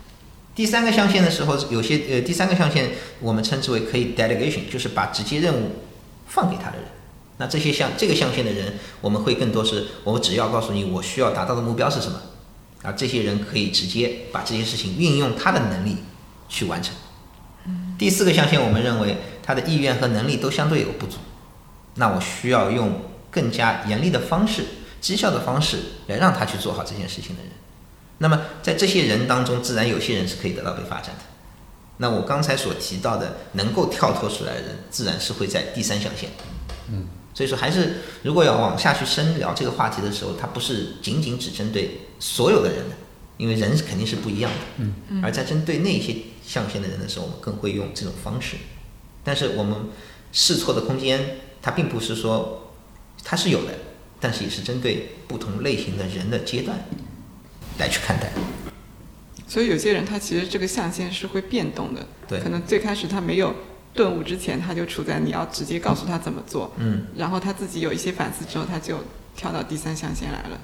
[0.55, 5.70] 第三个象限的时候，有些呃，第三个象限我们称之为可以 delegation，就是把直接任务
[6.26, 6.87] 放给他的人。
[7.38, 12.20] 那这些象这个象限的人，我们会更多是，我只要告诉你我需要达到的目标是什么，
[12.83, 15.98] 而这些人可以直接把这些事情运用他的能力
[16.48, 16.92] 去完成。
[17.98, 21.16] 第四个象限，我们认为他的意愿和能力都相对有不足，
[21.94, 24.64] 那我需要用更加严厉的方式、
[25.00, 25.78] 绩效的方式
[26.09, 27.50] 来让他去做好这件事情的人。
[28.18, 31.22] 那么在这些人当中，自然有些人是可以得到被发展的。
[31.98, 36.28] 那我刚才所提到的能够跳脱出来的人，自然是会在第三象限。
[36.90, 42.96] 嗯，所以说还是如果要往下去深聊这个话题的时候，它不是仅仅只针对所有的人的，
[43.38, 44.85] 因为人肯定是不一样的。
[45.09, 46.14] 嗯，而在针对那些。
[46.46, 48.56] 象限的人的时候，我们更会用这种方式，
[49.24, 49.76] 但是我们
[50.32, 52.72] 试错的空间，它并不是说
[53.24, 53.74] 它是有的，
[54.20, 56.78] 但是也是针对不同类型的人的阶段
[57.78, 58.30] 来去看待。
[59.48, 63.54] 所以有些人他其实这个象限是会变动的，对，可能最开始他没有
[63.92, 68.98] 顿悟之前，他就处在你要直接告诉他怎么做，嗯，然后他自己有一些反思之后，他就
[69.37, 70.61] 跳到第三象限来了。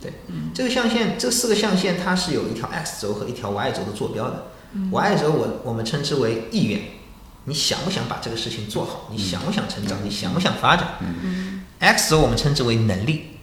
[0.00, 0.50] 对，嗯。
[0.54, 4.46] 这个象限，这四个象限它是有一条 X 轴和一条 Y 轴的坐标的。
[4.90, 6.80] Y 轴我我们称之为意愿，
[7.44, 9.08] 你想不想把这个事情做好？
[9.10, 9.98] 你想不想成长？
[10.04, 10.86] 你想不想发展
[11.78, 13.38] ？X 轴我们称之为能力，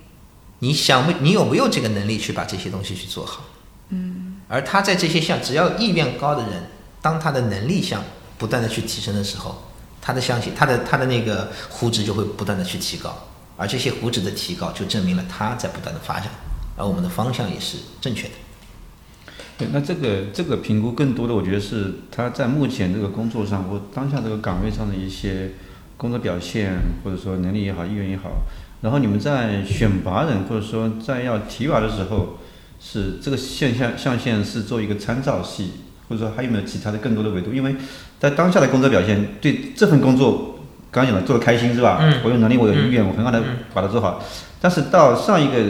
[0.60, 3.44] 你想不你有没有这个能力去把这些东西去做好？
[3.90, 6.64] 嗯，而他在这些项，只要意愿高的人，
[7.02, 8.04] 当他的能力项
[8.38, 9.64] 不断的去提升的时候，
[10.02, 13.16] 他的相信他的他的那个估值就会不断的去提高，
[13.58, 16.30] 而这些估值的提高就证明了他在不断的发展，
[16.76, 18.34] 而我们的方向也是正确的。
[19.58, 25.52] 对，那这个这个评估更多的，我觉得是他在目前这个工作上或当下这个岗位上的一些
[25.96, 28.32] 工作表现，或者说能力也好，意愿也好。
[28.82, 32.38] 然后你们在选拔人或者说在要提拔的时候，
[32.82, 35.72] 是这个现象象限是做一个参照系，
[36.10, 37.54] 或者说还有没有其他的更多的维度？
[37.54, 37.78] 因为
[38.20, 40.60] 在当下的工作表现，对这份工作
[40.92, 42.00] 刚讲了做的开心是吧？
[42.02, 42.20] 嗯。
[42.26, 43.42] 我有能力，我有意愿，我很好的
[43.74, 44.22] 把它做好。
[44.60, 45.64] 但是到上一个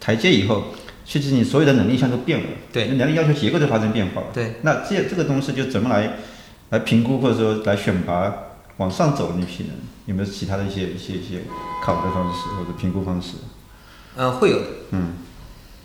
[0.00, 0.64] 台阶以后。
[1.08, 4.56] 其实你所有的能力项都变了，对，能力要求结构都发生变化了，对。
[4.60, 6.18] 那这这个东西就怎么来
[6.68, 8.30] 来评估或者说来选拔
[8.76, 9.70] 往上走的那批人？
[10.04, 11.40] 有没有其他的一些一些一些
[11.82, 13.36] 考核方式或者评估方式？
[14.16, 14.66] 呃，会有的。
[14.90, 15.14] 嗯。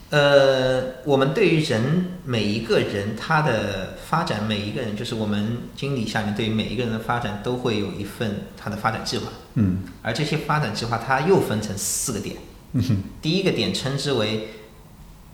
[0.10, 9.30] 呃，我们对于人每一个人他的发展，每一个人就是我们经理下面对于每一个人的发展都会有一份他的发展计划。
[9.54, 9.84] 嗯。
[10.02, 12.36] 而这些发展计划，它又分成四个点。
[12.74, 12.98] 嗯哼。
[13.22, 14.50] 第一个点称之为。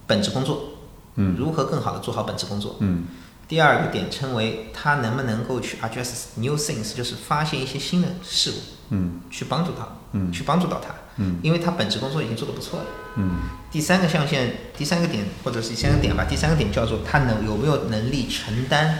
[0.10, 0.72] 本职工作，
[1.18, 3.06] 嗯，如何更好的做好本职工作，嗯，
[3.48, 8.54] 第二个点称为他能不能够去 address new things，就是发现一些新的事物，
[8.90, 12.86] 嗯，去帮助他，嗯，去帮助到他，嗯，因为他本职工作已经做得不错了，
[13.18, 13.38] 嗯，
[13.72, 18.98] 第三个象限，第三个点或者是第三个点吧，第三个点叫做他能有没有能力承担，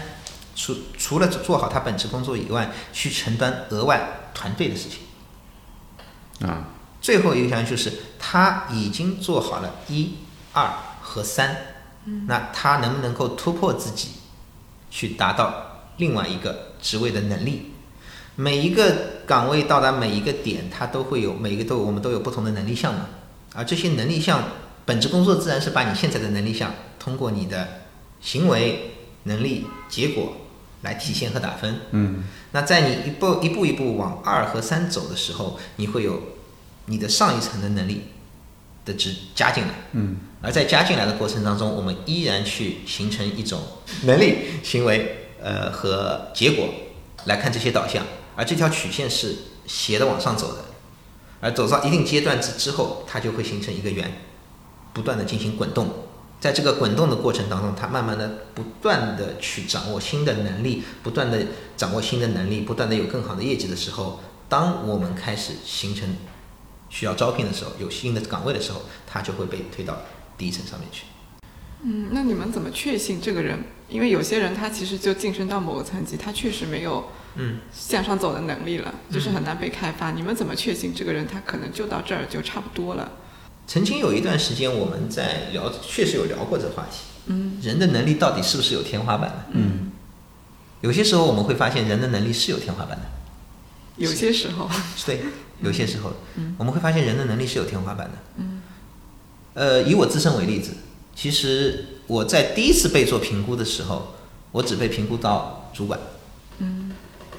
[0.54, 6.68] 除除了做好他本职工作以外，去承担额外团队的事情，啊，
[7.00, 10.14] 最后一个项就是他已经做好了一、
[10.52, 10.70] 二
[11.10, 11.56] 和三，
[12.28, 14.10] 那他能不能够突破自己，
[14.92, 17.72] 去达到另外一个职位的能力？
[18.36, 23.08] 每一个岗位到达每一个点，它都会有每一个都我们都有不同的能力项嘛，
[23.56, 24.44] 而这些能力项
[24.86, 27.80] 本职工作自然是把你现在的能力项通过你的
[28.20, 28.92] 行为
[29.24, 30.36] 能力结果
[30.82, 31.80] 来体现和打分。
[31.90, 36.22] 嗯那在你一步一步一步往二和三走的时候，你会有
[36.86, 38.04] 你的上一层的能力
[38.90, 40.16] 的值加进来，嗯。
[40.42, 43.60] 而在加进来的过程当中，我们依然去形成一种
[44.04, 46.66] 能力、行为呃和结果
[47.26, 48.02] 来看这些导向，
[48.34, 50.64] 而这条曲线是斜的往上走的，
[51.42, 54.10] 而走到一定阶段之之后，它就会形成一个圆，
[54.94, 55.90] 不断的进行滚动。
[56.40, 61.38] 在这个滚动的过程当中，它慢慢的不断的去掌握新的能力，不断的
[61.76, 66.16] 掌握新的能力，不断的有更好的业绩的时候，当我们开始形成
[66.90, 70.02] 需要招聘的时候，有新的岗位的时候，他就会被推到
[70.36, 71.04] 第一层上面去。
[71.82, 73.64] 嗯，那你们怎么确信这个人？
[73.88, 80.10] 因为有些人他其实就晋升到某个层级，他确实没有嗯向上走的能力了，就是很难被开发。
[80.10, 83.10] 你们怎么确信这个人他可能就到这儿就差不多了？
[83.66, 86.98] 曾经有一段时间我们在聊，确实有聊过这个话题。
[87.26, 89.44] 嗯，人的能力到底是不是有天花板的？
[89.52, 89.92] 嗯
[90.80, 93.02] 有些时候我们会发现人的能力是有天花板的。
[93.96, 94.68] 有些时候，
[95.04, 95.20] 对，
[95.62, 96.12] 有些时候，
[96.58, 98.18] 我们会发现人的能力是有天花板的。
[98.36, 98.62] 嗯，
[99.54, 100.72] 呃，以我自身为例子，
[101.14, 104.14] 其实我在第一次被做评估的时候，
[104.52, 105.98] 我只被评估到主管。
[106.58, 106.92] 嗯，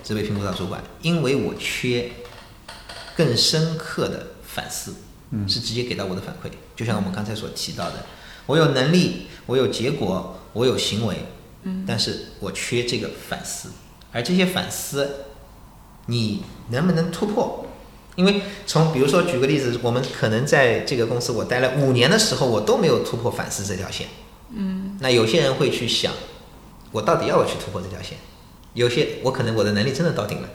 [0.03, 2.12] 只被评估到主管，因为我缺
[3.15, 4.95] 更深刻的反思，
[5.31, 6.51] 嗯，是直接给到我的反馈。
[6.75, 8.05] 就像我们刚才所提到的，
[8.45, 11.25] 我有能力，我有结果，我有行为，
[11.63, 13.69] 嗯，但是我缺这个反思，
[14.12, 15.25] 而这些反思
[16.07, 17.67] 你能不能突破？
[18.15, 24.08] 因为从比如说举个例子，我们可能在这个公司我待了五年的时候，我都没有突破反思这条线。
[24.54, 26.12] 嗯，那有些人会去想，
[26.91, 28.17] 我到底要不要去突破这条线？
[28.74, 30.50] 有些我可能我的能力真的到顶了，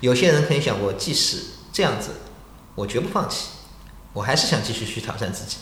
[0.00, 1.38] 有些人可以想，我即使
[1.72, 2.10] 这样子，
[2.74, 3.48] 我绝不放弃，
[4.12, 5.56] 我还是想继续去挑战自己。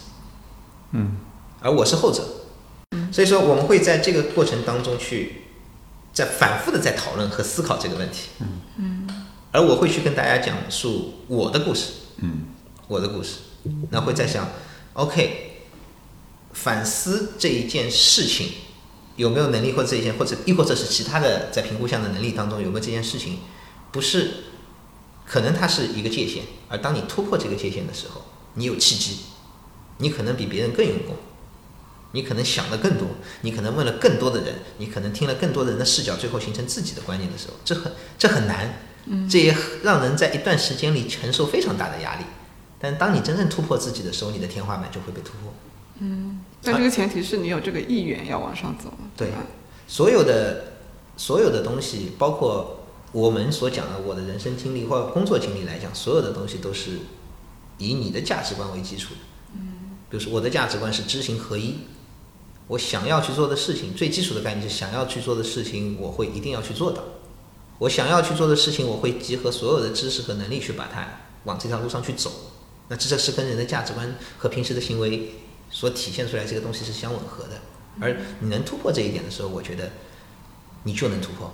[0.92, 1.18] 嗯
[1.60, 2.22] 而我是后者，
[3.12, 5.42] 所以说我们会在这个过程当中去
[6.12, 8.28] 在反复的在讨论和思考这个问题。
[8.38, 8.46] 嗯
[8.76, 8.97] 嗯
[9.52, 12.46] 而我会去跟大家讲述我的故事，嗯。
[12.88, 13.40] 我的故事，
[13.90, 14.48] 那会在想
[14.94, 15.60] ，OK，
[16.54, 18.48] 反思这一件事情
[19.16, 23.40] 有没有能力，或者这一件，或者亦或者是其他的在评估项的能力当中有没有这件事情，
[23.92, 24.30] 不是，
[25.26, 28.22] 可能它是一个界限，而当你突破这个界限的时候，
[28.54, 29.18] 你有契机，
[29.98, 31.14] 你可能比别人更用功，
[32.12, 33.06] 你可能想的更多，
[33.42, 38.80] 你可能问了更多的人，你可能听了更多的人的视角，最后形成自己的观念的时候，这很这很难，
[39.28, 42.24] 这也让人在一段时间里承受非常大的压力。
[42.78, 45.52] 但当你真正突破自己的时候，你的天花板就会被突破。
[46.00, 49.28] 嗯但这个前提是你有这个意愿要往上走，对？
[49.86, 50.74] 所有的
[51.16, 56.98] 所有的东西，包括我们所讲的我的人生经历或者工作经历来讲，所有的东西都是
[57.78, 59.20] 以你的价值观为基础的。
[59.54, 61.78] 嗯，比如说我的价值观是知行合一，
[62.68, 67.02] 我想要去做的事情，最基础的概念是想要去做的事情，我会一定要去做到。
[67.78, 71.06] 我想要去做的事情，我会集合所有的知识和能力去把它
[71.44, 72.32] 往这条路上去走。
[72.88, 75.34] 那这是跟人的价值观和平时的行为
[75.70, 77.60] 所体现出来这个东西是相吻合的。
[78.00, 79.90] 而你能突破这一点的时候，我觉得
[80.84, 81.52] 你就能突破。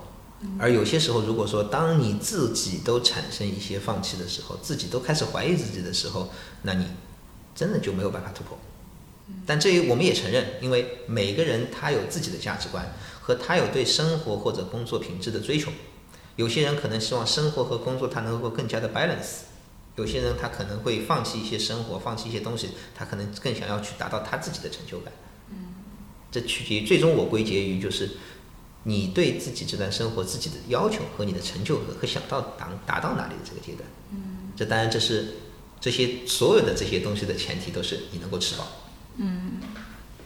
[0.59, 6.29] 而有些时候，如果说当你自己都产生一些放弃的时候，自己都开始怀疑自己的时候，
[6.63, 6.85] 那你
[7.53, 8.57] 真的就没有办法突破。
[9.45, 15.71] 但这也我们也承认，因为每个人他有自己的价值观和他有对生活或者工作品质的追求。
[16.35, 19.43] 有些人可能希望生活和工作他能够更加的 balance，
[19.95, 25.13] 有些人他可能会放弃一些生活，放弃一些东西，他可能更想要去达到他自己的成就感。
[26.31, 28.17] 这取决于最终我归结于就是
[28.83, 33.87] 你对自己这段生活自己的要求和你的成就和和想到达达到哪里的这个阶段。
[34.11, 35.35] 嗯，这当然这是
[35.79, 38.67] 这些所有的这些东西的前提都是你能够吃饱。
[39.17, 39.61] 嗯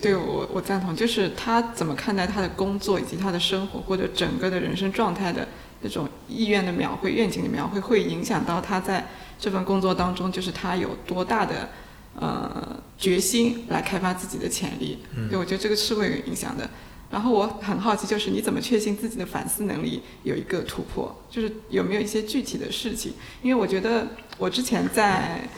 [0.02, 5.48] 对我我赞同，就是他怎么看待他的工作以及他的生活或者整个的人生状态的
[5.82, 9.08] 那种意愿的描绘、愿景的描绘，会影响到他在
[9.40, 11.70] 这份工作当中，就是他有多大的
[12.16, 15.00] 呃决心来开发自己的潜力。
[15.30, 16.70] 对，我觉得这个是会有影响的。
[17.12, 21.16] 然后我很好奇，就是你怎么确信自己的反思能力有一个突破？
[21.28, 23.14] 就是有没有一些具体的事情？
[23.42, 24.06] 因为我觉得
[24.38, 25.50] 我之前在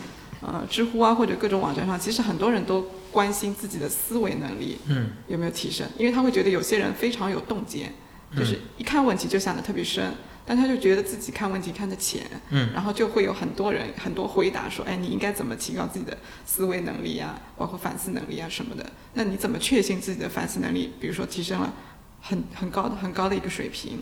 [0.41, 5.86] 呃知乎啊或者各种网站上，其实很多人都关心自己的思维能力，嗯，有没有提升？
[5.97, 7.93] 因为他会觉得有些人非常有洞见，
[8.38, 10.13] 就是一看问题就想得特别深，
[10.45, 18.86] 但他就觉得自己看问题看得浅，嗯，然后就会有很多人很多回答说，哎，你应该怎么提高自己的思维能力啊，包括反思能力啊什么的。
[19.13, 21.73] 那你怎么确信自己的反思能力，比如说提升了
[22.21, 24.01] 很很高的很高的一个水平？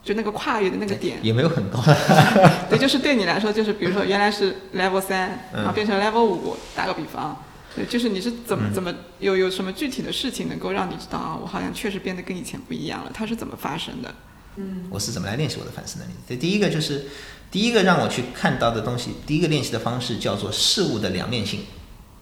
[0.00, 1.82] 就那个跨越的那个点，也没有很高。
[2.70, 7.36] 对，就是对你来说，就是比如说原来是 level 三，然后变成 level 五，打个比方，
[7.76, 14.14] 对，就是你是怎么怎么有有什么具体的事情能够让你知道啊，我好像确实变得跟以前不一样了，它是怎么发生的？
[14.56, 16.12] 嗯，我是怎么来练习我的反思能力？
[16.28, 17.06] 这第一个就是
[17.50, 21.60] 第一个让我去看到的东西，第一个练习的方式叫做事物的两面性。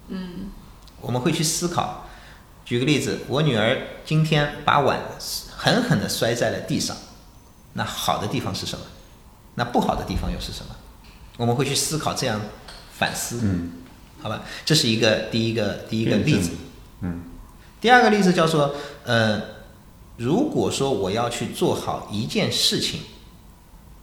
[0.08, 0.50] 嗯，
[1.00, 2.06] 我们会去思考。
[2.64, 5.00] 举个例子，我女儿今天把碗
[5.56, 6.96] 狠狠地摔在了地上。
[7.74, 8.84] 那好的地方是什么？
[9.54, 10.74] 那不好的地方又是什么？
[11.38, 12.40] 我们会去思考这样
[12.98, 13.70] 反思，嗯，
[14.20, 16.50] 好吧，这是一个第一个第一个例子，
[17.02, 17.22] 嗯，
[17.80, 19.40] 第二个例子叫做，呃，
[20.16, 23.00] 如果说我要去做好一件事情，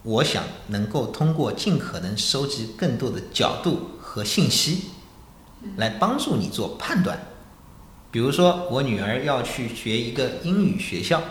[0.03, 4.86] 我想能够通过尽可能收集更多的角度和信息，
[5.78, 7.28] 来帮助你做判断。
[8.11, 11.24] 比如说，我女儿要去学一个英语学校。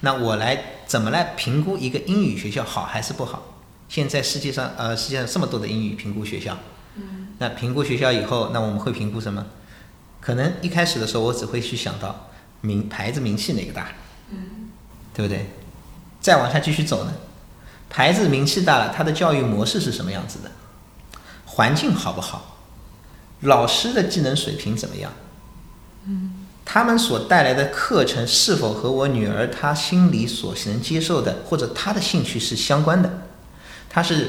[0.00, 3.54] 那我来怎么来评估一个英语学校好还是不好？
[3.88, 6.58] 现在世界上呃世界上这么多的英语评估学校，
[7.42, 9.44] 那评估学校以后，那我们会评估什么？
[10.20, 12.30] 可能一开始的时候我只会去想到
[12.60, 13.88] 名牌子名气哪个大，
[14.30, 14.70] 嗯，
[15.12, 15.50] 对不对？
[16.20, 17.12] 再往下继续走呢，
[17.90, 20.52] 牌子名气大了，它的教育模式是什么样子的？
[21.44, 22.58] 环境好不好？
[23.40, 25.12] 老师的技能水平怎么样？
[26.06, 26.46] 嗯。
[26.64, 33.24] 他们所带来的课程是否和我女儿她心里所能接受的，或者她的兴趣是相关的？
[33.90, 34.28] 她是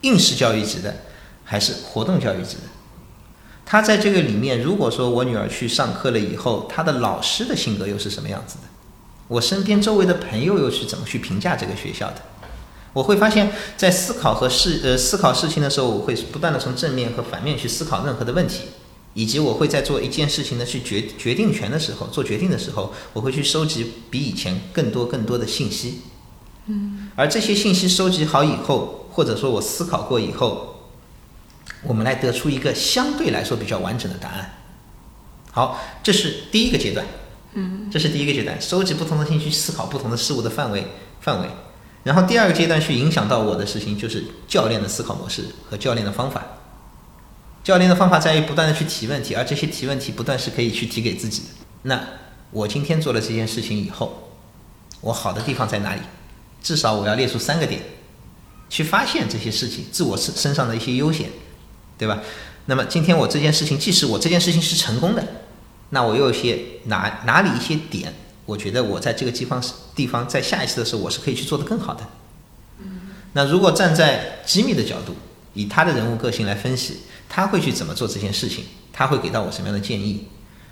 [0.00, 0.96] 应试教育级的，
[1.50, 2.64] 还是活动教育制的？
[3.64, 8.64] 她在这个里面，如果说我女儿去上课了以后，她的老师的性格又是什么样子的？
[9.28, 12.16] 我身边周围的朋友又是怎么去评价这个学校的？
[12.92, 18.64] 我会发现，在思考和事呃思考事情的时候，我会不断的从正面和反面去思考任何的问题。
[19.14, 26.02] 以及我会在做一件事情的去决决定权的时候，做决定的时候，我会去收集比以前更多更多的信息。
[26.66, 30.77] 嗯，而这些信息收集好以后，或者说我思考过以后，
[31.82, 34.54] 我们来得出一个相对来说比较完整的答案。
[35.50, 37.06] 好，这是第一个阶段。
[37.54, 40.86] 嗯，这是第一个阶段，收集不同的信息，思考不同的事物的范围
[41.20, 41.48] 范围。
[42.04, 46.44] 然后第二个阶段去影响到我的事情，就是教练的思考模式和教练的方法。
[47.64, 51.48] 教练的方法在于不断的去提问题，而这些提问题不断是可以去提给自己的。
[51.82, 52.00] 那
[52.50, 54.30] 我今天做了这件事情以后，
[55.00, 56.00] 我好的地方在哪里？
[56.62, 57.82] 至少我要列出三个点，
[58.68, 61.30] 去发现这些事情自我身身上的一些优点，
[61.98, 62.22] 对吧？
[62.66, 65.26] 那么今天我这件事情，即使我这件事情是成功的，
[65.90, 68.14] 那我又有些哪哪里一些点，
[68.46, 69.62] 我觉得我在这个地方
[69.94, 72.06] 地方在下一次的时候我是可以去做得更好的。
[73.32, 75.14] 那如果站在机密的角度，
[75.54, 76.98] 以他的人物个性来分析。
[77.30, 78.64] 他会去怎么做这件事情？
[78.90, 80.28] 他会给到我什么样的建议？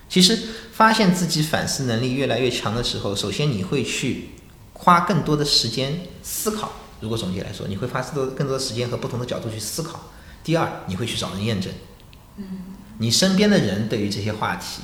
[0.09, 0.39] 其实，
[0.73, 4.31] 发现自己反思能力越来越强的时候，首先你会去
[4.73, 6.73] 花更多的时间思考。
[7.01, 10.11] 如果总结来说，你会花更多更多时间和不同的角度去思考。
[10.47, 11.73] 第二，你会去找人验证。
[12.37, 12.47] 嗯，
[12.99, 14.83] 你身边的人对于这些话题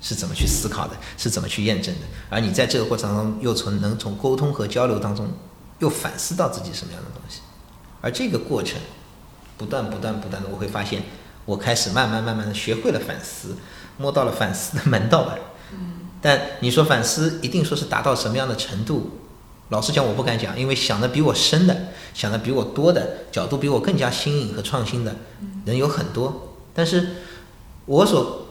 [0.00, 0.96] 是怎么去思考的？
[1.18, 2.00] 是怎么去验证的？
[2.30, 5.28] 而你在这个过程中又从能从沟通和交流当中
[5.80, 7.40] 又反思到自己什么样的东西？
[8.00, 8.80] 而这个过程。
[9.58, 11.02] 不断不断不断的，我会发现，
[11.44, 13.56] 我开始慢慢慢慢的学会了反思，
[13.96, 15.36] 摸到了反思的门道了。
[15.72, 16.06] 嗯。
[16.22, 19.17] 但你说反思一定说是达到什么样的程度？
[19.70, 25.16] 老实讲，我不敢讲，因为想的比我深的，想的比我多的，角度比我更加新颖和创新的
[25.64, 26.56] 人有很多。
[26.74, 27.08] 但是，
[27.86, 28.46] 我所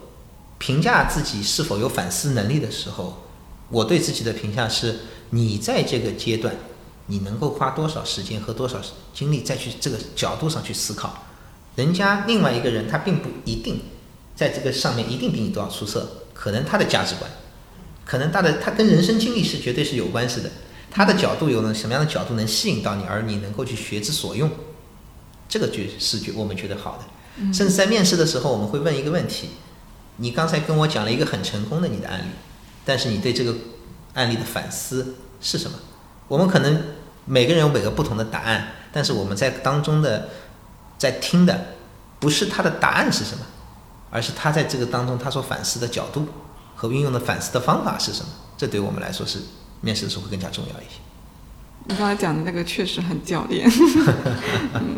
[0.57, 3.23] 评价自己是否有反思能力的时候，
[3.69, 4.99] 我对自己的评价是：
[5.31, 6.55] 你在这个阶段。
[7.09, 8.81] 你能够花多少时间和多少
[9.13, 11.23] 精力再去这个角度上去思考？
[11.77, 13.79] 人家另外一个人他并不一定
[14.35, 17.31] 在这个上面一定比你多少出色，可能他的价值观，
[18.03, 20.51] 可能他的他跟人生经历是绝对是有关系的。
[20.97, 24.49] 他的角度有了什么样的角度能吸引到你，而你能够去学之所用，
[25.47, 27.53] 这个就是觉我们觉得好的。
[27.53, 29.51] 甚至在面试的时候，我们会问一个问题：
[30.15, 32.31] 你刚才跟我讲了一个很成功的你的案例，
[32.83, 33.53] 但是你对这个
[34.15, 35.77] 案例的反思是什么？
[36.27, 36.81] 我们可能。
[37.29, 40.29] 每个人有每个不同的答案，但是我们在当中的
[40.97, 41.75] 在听的
[42.21, 43.43] 不是他的答案是什么，
[44.09, 46.25] 而是他在这个当中他所反思的角度
[46.73, 48.29] 和运用的反思的方法是什么。
[48.57, 49.39] 这对我们来说是
[49.81, 50.99] 面试的时候会更加重要一些。
[51.85, 53.69] 你刚才讲的那个确实很教练。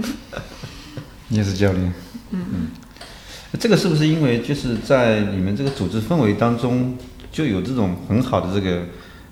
[1.29, 1.93] 你也是教练。
[2.31, 2.67] 嗯嗯。
[3.59, 6.95] 这个是不是因为就是在你们这个组织氛围当中
[7.31, 8.83] 就有这种很好的这个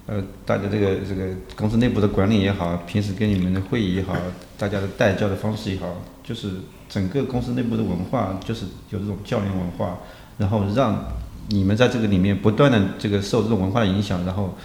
[0.07, 4.15] 呃，大家这个这个公司内部的管理也好，平时跟你们的会议也好，
[4.57, 6.51] 大家的带教的方式也好，就是
[6.87, 9.97] 整个公司内部的文化，就是有这种教练文化，
[10.37, 11.05] 然后让
[11.49, 14.57] 你们在这个里面不断的这个受这种文化的影响，然后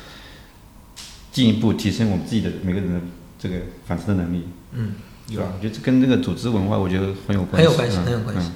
[1.32, 3.00] 进一步提升我们自己的每个人的
[3.38, 3.56] 这个
[3.86, 4.46] 反思的能力。
[4.72, 4.94] 嗯，
[5.28, 5.52] 有吧？
[5.56, 8.50] 我觉得这跟这个组织文化，我觉得很有关系，很有关系，嗯很有关系。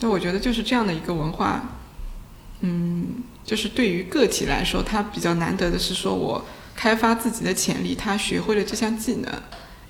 [0.00, 1.76] 嗯，我觉得就是这样的一个文化，
[2.60, 3.06] 嗯，
[3.44, 9.30] 就是对于个体来说，它比较难得的是说我开发自己的潜力，他学会了这项技能。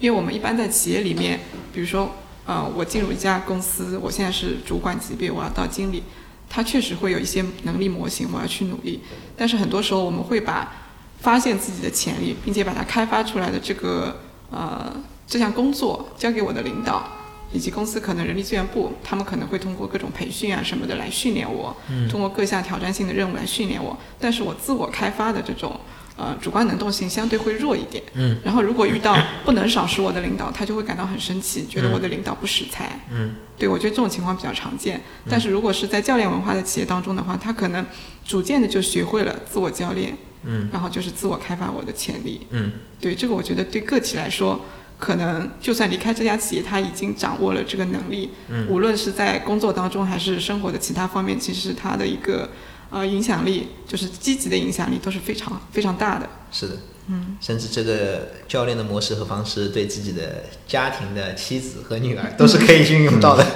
[0.00, 1.38] 因为我们一般在企业里面，
[1.74, 2.10] 比如说，
[2.46, 6.02] 呃，我进入一家公司，我现在是主管级别，我要到经理，
[6.48, 9.02] 他确实会有一些能力模型，我要去努力。
[9.36, 10.72] 但是很多时候，我们会把
[11.20, 14.92] 发现自己的潜力，并且把它开发出来的这个呃
[15.26, 17.08] 这项工作交给我的领导，
[17.52, 21.76] 以及公司可能人力资源部，他们可能会通过各种培训啊什么的来训练我，
[22.10, 23.96] 通过各项挑战性的任务来训练我。
[24.18, 25.78] 但是我自我开发的这种
[26.16, 28.02] 呃主观能动性相对会弱一点。
[28.14, 28.38] 嗯。
[28.44, 32.98] 然后如果遇到不能赏识我的领导，他就会感到很生气，觉得我的领导不识才。
[33.10, 33.34] 嗯。
[33.58, 35.00] 对，我觉得这种情况比较常见。
[35.28, 37.84] 但是如果是在教练文化的企业当中的话，他可能
[38.24, 42.46] 逐渐的就学会了自我教练，嗯，然后就是自我开发我的潜力。
[42.50, 44.60] 嗯对，这个我觉得对个体来说，
[44.98, 52.50] 可能就算离开这家企业，他已经掌握了这个能力，嗯无论是在工作当中还是生活的其他方面，其实他的一个
[52.90, 56.28] 呃影响力，就是积极的影响力都是非常非常大的。
[56.52, 56.76] 是的，
[57.08, 63.46] 嗯，甚至这个教练的模式和方式，对自己的家庭的妻子和女儿都是可以运用到的。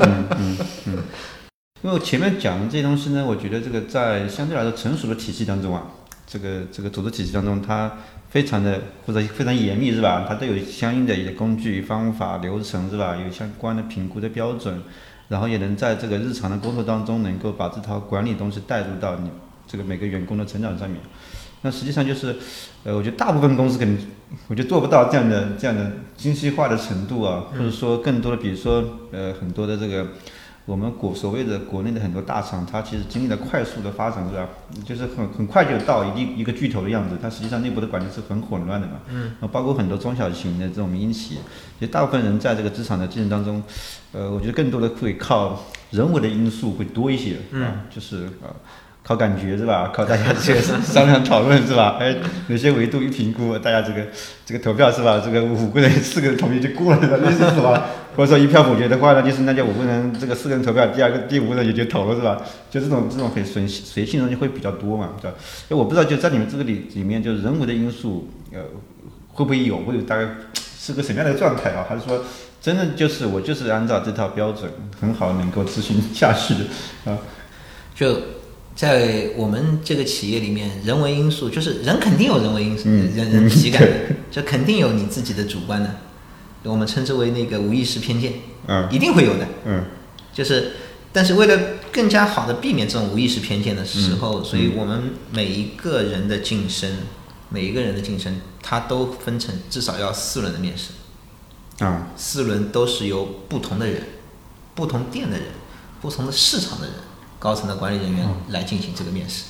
[0.00, 0.98] 嗯嗯嗯
[1.82, 5.82] 因为我前面讲的这些东西呢，我觉得这个在相对来说成熟的体系当中啊，
[6.32, 7.92] 这个这个组织体系当中，它
[8.30, 10.24] 非常的或者非常严密是吧？
[10.26, 13.14] 它都有相应的一些工具、方法、流程是吧？
[13.14, 14.80] 有相关的评估的标准，
[15.28, 19.30] 然后也能在这个日常的工作当中，能够把这套管理东西带入到你
[19.66, 20.98] 这个每个员工的成长上面。
[21.60, 22.34] 那实际上就是，
[22.82, 23.98] 呃，我觉得大部分公司可能，
[24.48, 30.08] 我觉得做不到这样的这样的精细化的程度啊，或者说更多的，比如说，呃，很多的这个
[30.64, 34.48] 我们国所谓的国内的很多大厂，它其实经历了快速的发展，是吧？
[34.84, 38.94] 就是很很快就到一定一个巨头的样子，它实际上内部的管理是很混乱的嘛。
[39.08, 39.32] 嗯。
[39.50, 41.40] 包括很多中小型的这种民营企业，
[41.80, 43.62] 其实大部分人在这个职场的竞争当中，
[44.12, 48.54] 呃，我觉得更多的会靠人为的因素会多一些，啊，就是啊。
[49.04, 49.90] 靠感觉是吧？
[49.92, 51.96] 靠大家这个商量讨论是吧？
[51.98, 52.14] 哎，
[52.46, 54.06] 有些维度一评估，大家这个
[54.46, 55.20] 这个投票是吧？
[55.24, 57.16] 这个五个人四个人同意就过了是吧？
[57.16, 57.84] 类似是吧？
[58.16, 62.40] 或者说一票否决的话呢，就是那就五个人这个四个人投票，第二个第五个人也就投了是吧？
[62.70, 65.36] 就这种这种很随随性的东西会比较多嘛，对吧？
[65.68, 68.60] 哎，我不知道就在你们这个里里面，就是人为的因素，呃，
[69.28, 69.78] 会不会有？
[69.78, 70.28] 会有大概
[70.78, 71.86] 是个什么样的状态啊？
[71.88, 72.24] 还是说
[72.60, 77.18] 真的就是我就是按照这套标准很好能够执行下去的啊？
[77.94, 78.16] 就
[78.74, 83.88] 在我们这个企业里面，人为因素就是人肯定有人为因素，嗯人人体感的，
[84.30, 85.90] 就肯定有你自己的主观的，
[86.64, 88.34] 我们称之为那个无意识偏见，
[88.66, 88.88] 嗯。
[88.90, 89.46] 一定会有的。
[89.64, 89.84] 嗯。
[90.32, 90.72] 就是，
[91.12, 91.58] 但是为了
[91.92, 96.98] 更加好的避免这种无意识偏见的时候，所以我们每一个人的晋升，
[97.50, 102.08] 每一个人的晋升，它都分成至少要四轮的面试，啊。
[102.16, 104.02] 四轮都是由不同的人、
[104.74, 105.48] 不同店的人、
[106.00, 106.94] 不同的市场的人、
[107.38, 109.44] 高层的管理人员来进行这个面试，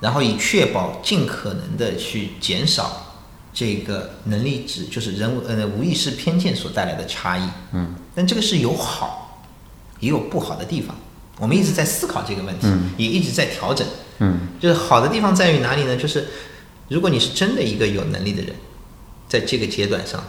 [0.00, 3.07] 然后以确保尽可能的去减少
[3.58, 7.42] 这个能力值，就是人呃无意识偏见所带来的差异。
[7.72, 9.42] 嗯，但这个是有好，
[9.98, 10.94] 也有不好的地方。
[11.40, 13.84] 我们一直在思考这个问题，嗯也一直在调整。
[14.20, 15.96] 嗯就是好的地方在于哪里呢？
[15.96, 16.28] 就是
[16.86, 18.54] 如果你是真的一个有能力的人，
[19.26, 20.22] 在这个阶段上，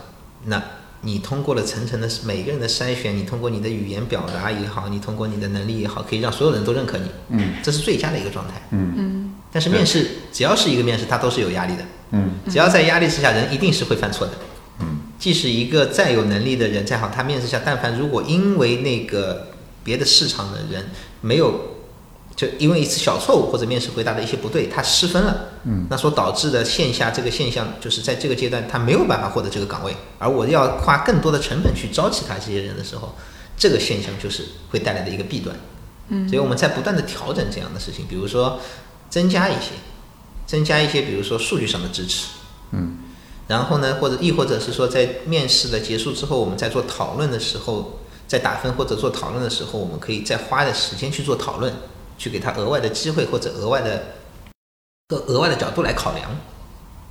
[0.46, 0.60] 那
[1.02, 8.54] 你通过了层层的每个人的筛选，你通过你的语言表达也好，你通过你的能力也好，可以让所有人都认可你，嗯这是最佳的一个状态。
[8.72, 9.19] 嗯嗯
[9.52, 11.84] 但是面试只要是一个面试，它都是有压力的。
[12.12, 14.34] 嗯只要在压力之下，人一定是会犯错的。
[14.80, 19.48] 嗯，即使一个再有能力的人再好，他面试下，但凡如果因为那个
[19.84, 20.90] 别的市场的人
[21.22, 21.78] 没有，
[22.36, 33.16] 就因为一次小错误或者面试回答的一些不对，他失分了，嗯，那所导致的线下这个现象，就是在这个阶段他没有办法获得这个岗位，而我要花更多的成本去招其他这些人的时候，
[33.58, 35.56] 这个现象就是会带来的一个弊端。
[36.08, 38.60] 嗯，所以我们在不断的调整这样的事情，比如说
[39.10, 39.72] 增加一些，
[40.46, 42.28] 增加一些，比如说数据上的支持，
[42.72, 42.98] 嗯
[43.48, 51.74] 然后呢，或者亦或者是说，在面试的结束之后，我们在做讨论的时候，在打分或者做讨论的时候，我们可以再花的时间去做讨论，
[52.16, 54.04] 去给他额外的机会或者额外的
[55.08, 56.30] 个额外的角度来考量，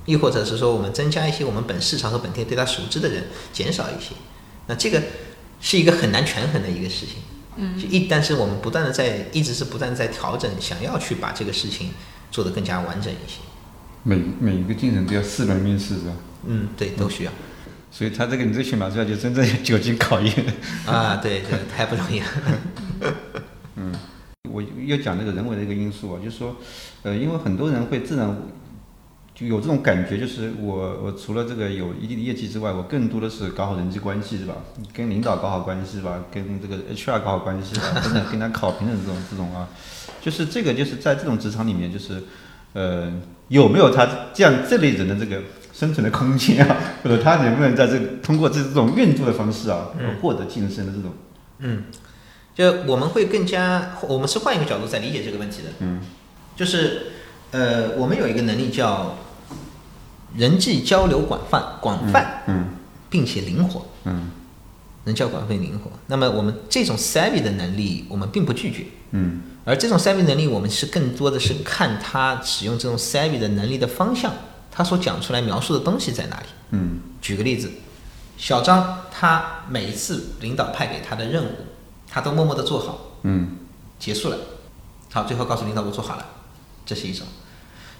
[0.05, 4.11] 亦或者是说，我们增加一些我们本市场和本店对他熟知的人，减少一些。
[4.67, 5.01] 那这个
[5.59, 7.15] 是一个很难权衡的一个事情。
[7.77, 11.91] 一，但是我们不断的在，一直是不断地在调整，想要去把这个事情
[12.31, 13.39] 做得更加完整一些。
[14.03, 16.13] 每每一个进程都要四轮面试是吧？
[16.47, 17.31] 嗯，对，都需要。
[17.91, 20.33] 所以他这个你这个选拔出来就真正久经考验。
[20.85, 22.27] 啊，对，这太不容易了。
[24.51, 26.55] 我要讲这个人为的一个因素啊，就是说，
[27.03, 28.35] 呃，因为很多人会自然
[29.39, 34.55] 就有这种感觉，就是我我除了这个有一定的业绩之外，我更多的是搞好人际关系是吧？
[34.93, 36.25] 跟领导搞好关系是吧？
[36.29, 38.01] 跟这个 HR 搞好关系是吧？
[38.03, 39.69] 等等，跟他考评的这种这种啊，
[40.19, 42.21] 就是这个就是在这种职场里面，就是
[42.73, 43.09] 呃
[43.47, 49.87] 有没有他这样这类人的这个生存的空间啊，或者他能不能在这个通过这这种运作的方式啊，
[50.21, 51.11] 获得晋升的这种
[51.59, 51.83] 嗯，
[52.53, 55.69] 就我们会更加，我们是换一个角度在理解这个问题的。
[55.79, 56.01] 嗯，
[56.57, 57.03] 就是
[57.51, 59.17] 呃，我们有一个能力叫
[60.35, 62.69] 人际交流广泛、广泛，嗯
[63.09, 63.85] 并且灵活。
[64.05, 64.31] 嗯
[65.05, 65.89] 人交广泛灵活。
[66.07, 68.85] 那么我们这种 savvy 的能力，我们并不拒绝。
[69.11, 74.31] 嗯而这种 savvy 能力，我们是更多的是看他使用这种 savvy 的能力的方向，
[74.71, 76.45] 他所讲出来描述的东西在哪里。
[76.71, 77.71] 嗯举个例子，
[78.37, 81.49] 小张他每一次领导派给他的任务，
[82.09, 83.57] 他都默默的做好，嗯
[83.97, 84.37] 结束了，
[85.11, 86.25] 好，最后告诉领导我做好了，
[86.85, 87.25] 这是一种。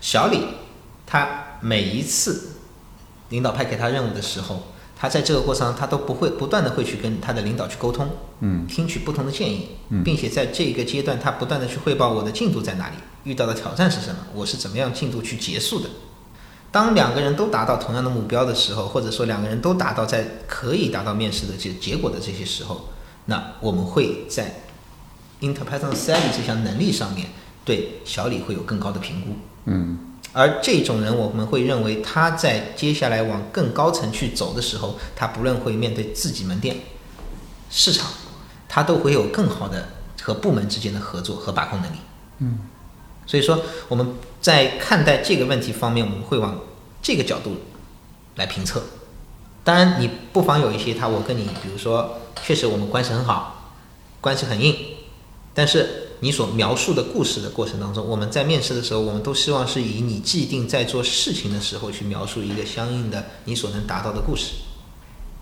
[0.01, 0.41] 小李
[1.05, 1.27] 他
[1.61, 2.49] 每一次
[3.29, 4.63] 领导派给他任务的时候，
[4.95, 8.07] 他在这个过程中他都不会不断的会去跟他的领导去沟通，
[8.41, 9.69] 嗯听取不同的建议，
[10.03, 15.89] 并且在这个阶段他不断的去汇报我的进度在哪里，遇到的挑战是什么，我是怎么样进度去结束的。
[16.71, 22.89] 当两个人都达到同样的目标的时候，或者说两个人都达到在可以达到面试的结结果的这些时候，
[23.25, 24.61] 那我们会在
[25.41, 27.29] interpersonal savvy 这项能力上面
[27.63, 29.27] 对小李会有更高的评估。
[29.65, 36.77] 嗯而这种人，我们会认为他在接下来往更高层去走的时候，他不论会面对自己门店、
[37.69, 38.11] 市场，
[38.67, 39.89] 他都会有更好的
[40.21, 41.97] 和部门之间的合作和把控能力。
[42.37, 42.59] 嗯，
[43.25, 46.59] 所以说我们在看待这个问题方面，我们会往
[47.01, 47.55] 这个角度
[48.35, 48.83] 来评测。
[49.63, 53.73] 当然，你不妨有一些他，我跟你，比如说，确实我们关系很好，
[54.21, 54.75] 关系很硬，
[55.53, 64.51] 但是你所描述的故事的过程当中，我们在面试的时候，我们都希望是以你既定在做事情的时候去描述一个相应的你所能达到的故事，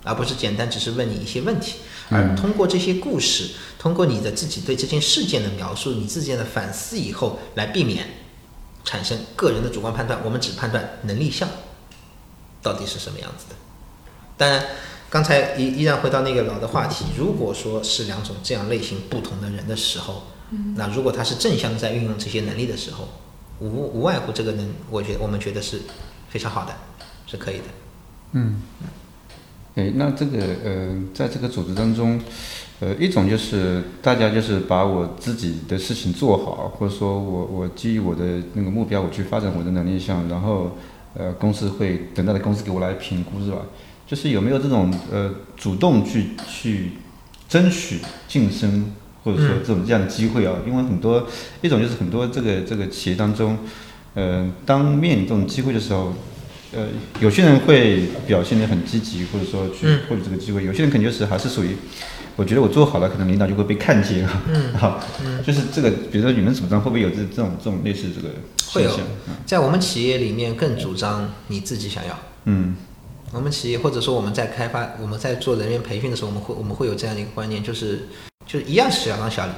[0.04, 1.78] 而不是简单只是问你一些问题，
[2.10, 3.50] 而通过这些故事，
[3.80, 8.08] 通过你的自己对这件事件的描述，你自己的反思以后，来避免
[8.86, 11.50] 产生个人的主观判断，我们只判断能力项
[12.62, 13.56] 到底是什么样子的。
[14.38, 14.64] 当然，
[15.10, 20.28] 刚才依依然回到那个老的话题，如果说是两种这样类型不同的人的时候，
[20.76, 23.08] 那如果他是正向在运用这些能力的时候，
[23.60, 25.82] 无无外乎这个能，我觉得我们觉得是
[26.30, 26.74] 非常好的，
[27.26, 27.64] 是可以的。
[28.34, 28.62] 嗯，
[29.76, 32.20] 哎，那这个呃，在这个组织当中，
[32.80, 40.78] 呃，一种就是大家就是把我自己的事情做好，或者说我我基于我的那个目标，我去发展我的能力项，然后
[41.14, 43.58] 呃，公司会等待的公司给我来评估，是吧？
[44.06, 46.92] 就是有没有这种呃主动去去
[47.50, 48.94] 争取晋升，
[49.28, 50.56] 或者说这种这样的机会啊？
[50.66, 51.28] 因为很多
[51.62, 53.58] 一种就是很多这个这个企业当中，
[54.14, 56.14] 呃，当面临这种机会的时候，
[56.74, 56.88] 呃，
[57.20, 61.76] 有些人会表现得很积极，或者说去嗯获取这个机会；有些人肯定就是还是属于，
[62.38, 64.42] 我觉得我做好了，可能领导就会被看见啊。
[64.48, 65.04] 嗯 好，
[65.46, 68.30] 就是这个，比如说你们组织上会不会有这这种这种类似这个
[68.72, 69.06] 会有现象？
[69.46, 72.18] 在我们企业里面更主张你自己想要。
[72.46, 72.78] 嗯
[73.34, 78.08] 我们企业或者说我们在开发、我们在做人员培训的时候，我们会我们会有这样的一个观念，就是
[78.48, 79.52] 就是一样是小张小李，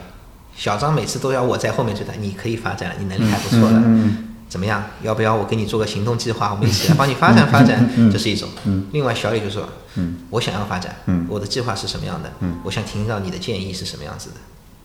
[0.55, 4.83] 小张每次都要我在后面追他，你可以发展，你能力还不错的，嗯怎么样？
[5.03, 6.51] 要不要我给你做个行动计划？
[6.51, 8.49] 我们一起来帮你 发展发展，这是一种。
[8.91, 12.31] 另外小李就说，嗯我想要发展，嗯我的计划是什么样的？
[12.39, 14.35] 嗯我想听到你的建议是什么样子的。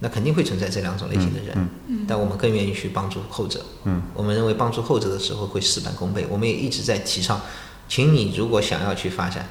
[0.00, 1.56] 那肯定会存在这两种类型的人，
[1.88, 3.64] 嗯但我们更愿意去帮助后者。
[3.84, 6.26] 嗯我们认为帮助后者的时候会事半功倍。
[6.28, 7.40] 我们也一直在提倡，
[7.88, 9.48] 请你如果想要去发展，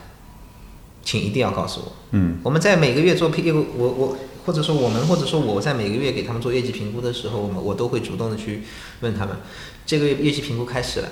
[1.04, 1.92] 请一定要告诉我。
[2.12, 8.64] 嗯我们在每个月做业务，我我或者说我们或者说我在每个月给他们做业绩评估的时候，我们我都会主动的去
[9.02, 9.36] 问他们，
[9.86, 11.08] 这个月业绩评估开始了。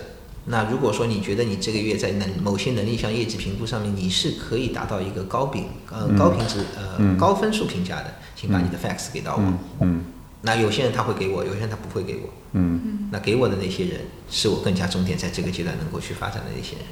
[0.46, 9.42] 那如果说你觉得你这个月在能某些能力项业绩评估上面你是可以达到一个高评呃高品质呃嗯高分数评价的，请把你的 fax 给到我。
[9.42, 10.04] 嗯嗯
[10.42, 12.30] 那有些人他会给我，有些人他不会给我。
[12.54, 14.02] 嗯那给我的那些人，
[14.32, 16.86] 是我更加重点在这个阶段能够去发展的那些人。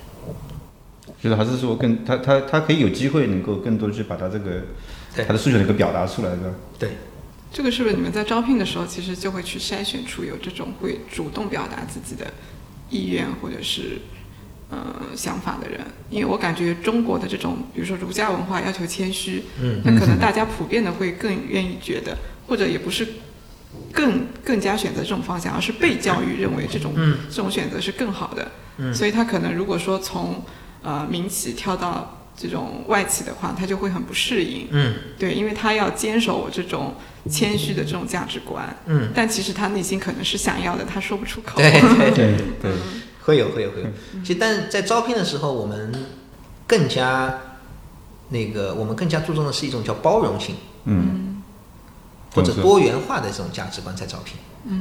[1.19, 4.61] 就是还是说更他他他可以有机会能够更多去把他这个对
[5.15, 6.53] 他的诉求能够表达出来，的？
[6.77, 6.91] 对，
[7.51, 12.31] 这个是不是你们在招聘的时候，其实就会去筛选出有这种会主动表达自己的
[12.89, 13.99] 意愿或者是
[14.69, 15.79] 呃想法的人？
[16.09, 23.07] 因为我感觉中国的这种，比如说儒家文化要求谦虚，嗯那可能大家普遍的会更愿意觉得，或者也不是
[23.91, 28.51] 更更加选择这种方向，而是被教育认为这种、嗯这种选择是更好的。
[28.77, 30.43] 嗯所以他可能如果说从
[30.83, 34.67] 呃民企跳到这种外企的话，他就会很不适应。
[34.71, 34.95] 嗯。
[35.19, 36.95] 对，因为他要坚守我这种
[37.29, 41.57] 谦虚的这种价值观，嗯，但其实他内心可能是想要的，他说不出口。
[41.57, 42.71] 对对对，对对，
[43.21, 43.87] 会有会有会有。
[44.23, 45.93] 其实，但是在招聘的时候，我们
[46.65, 47.37] 更加
[48.29, 50.55] 那个，我们更加注重的是一种叫包容性。
[50.85, 51.43] 嗯，
[52.33, 54.37] 或者多元化的这种价值观在招聘。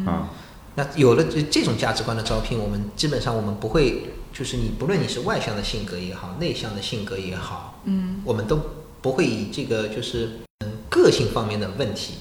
[0.07, 0.31] 啊，
[0.77, 4.05] 那有了这这种价值观的招聘，我们基本上我们不会，
[4.39, 8.61] 就是你不论你是外向的性格也好，内向的性格也好，嗯我们都
[9.03, 12.15] 不会以这个就是嗯个性方面的问题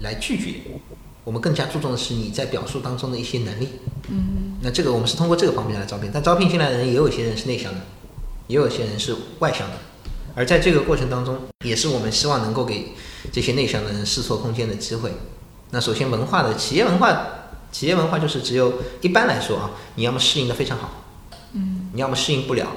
[0.00, 0.60] 来拒绝。
[1.22, 3.68] 我们更加注重的是你在表述当中的一些能力。
[4.08, 7.80] 嗯那这个我们是通过这个方面来招聘，但招聘进来的人也有一些人是内向的，
[8.46, 9.76] 也有一些人是外向的，
[10.34, 12.92] 而在这个过程当中，也是我们希望能够给
[13.30, 15.12] 这些内向的人试错空间的机会。
[15.72, 17.26] 那首先文化的企业文化，
[17.70, 21.01] 企业文化就是只有一般来说啊，你要么适应的非常好，嗯
[21.92, 22.68] 你要么适应不了，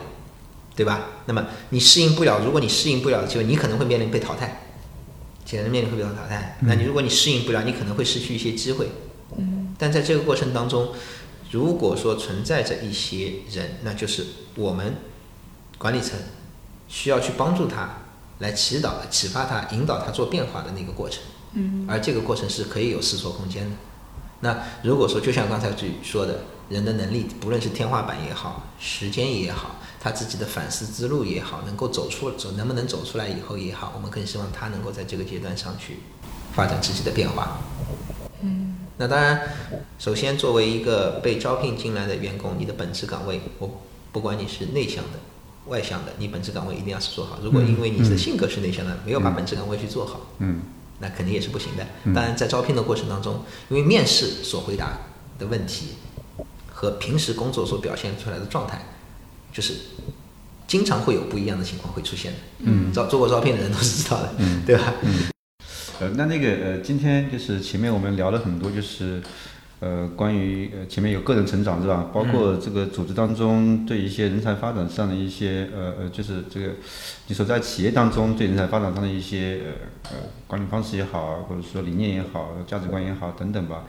[0.75, 1.07] 对吧？
[1.25, 4.61] 那么你适应不了，如果你适应不了的机会，你可能会面临被淘汰，
[5.45, 6.57] 显然面临会被淘汰。
[6.61, 8.89] 那你如果你适应不了，你可能会失去一些机会。
[9.37, 10.93] 嗯但在这个过程当中，
[11.51, 14.95] 如果说存在着一些人，那就是我们
[15.77, 16.17] 管理层
[16.87, 17.97] 需要去帮助他，
[18.39, 21.21] 来祈祷、启发他、引导他做变化的那个过程。
[21.53, 23.75] 嗯而这个过程是可以有试错空间的。
[24.41, 35.99] 那如果说就像刚才自己说的，人的能力不论是天花板也好，时间也好，他自己的反思之路也好，能够走出走能不能走出来以后也好，我们更希望他能够在这个阶段上去
[36.53, 37.59] 发展自己的变化。
[38.41, 39.41] 嗯那当然，
[39.99, 45.19] 首先作为一个被招聘进来的员工，你的本职岗位，我不管你是内向的、
[45.67, 47.37] 外向的，你本职岗位一定要是做好。
[47.43, 50.61] 如果因为你的性格是内向的，没有把本职岗位去做好，嗯
[50.99, 51.85] 那肯定也是不行的。
[52.05, 54.97] 嗯当然，在招聘的过程当中，因为面试所回答
[55.37, 55.95] 的问题
[56.77, 58.81] 和平时工作所表现出来的状态，
[59.53, 59.73] 就是
[60.67, 62.37] 经常会有不一样的情况会出现的。
[62.59, 64.93] 嗯招做过招聘的人都是知道的，嗯对吧？
[65.03, 65.29] 嗯
[66.01, 69.21] 呃，那那个呃，今天就是前面我们聊了很多，就是
[69.79, 72.09] 呃，关于呃前面有个人成长是吧？
[72.13, 76.73] 包括这个组织当中对一些人才发展上的一些呃呃，就是这个
[77.27, 80.17] 你所在企业当中对人才发展上的一些呃呃
[80.47, 83.85] 管理方式也好，或者说理念也好、价值观也好等等吧。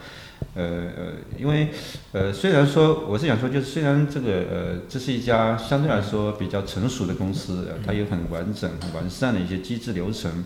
[0.54, 0.62] 呃
[0.96, 1.68] 呃，因为
[2.12, 10.44] 呃，虽然说我是想说，就是虽然这个呃，这是一家相对来说比较成熟的公司，呃它有很完整、很完善的一些机制流程。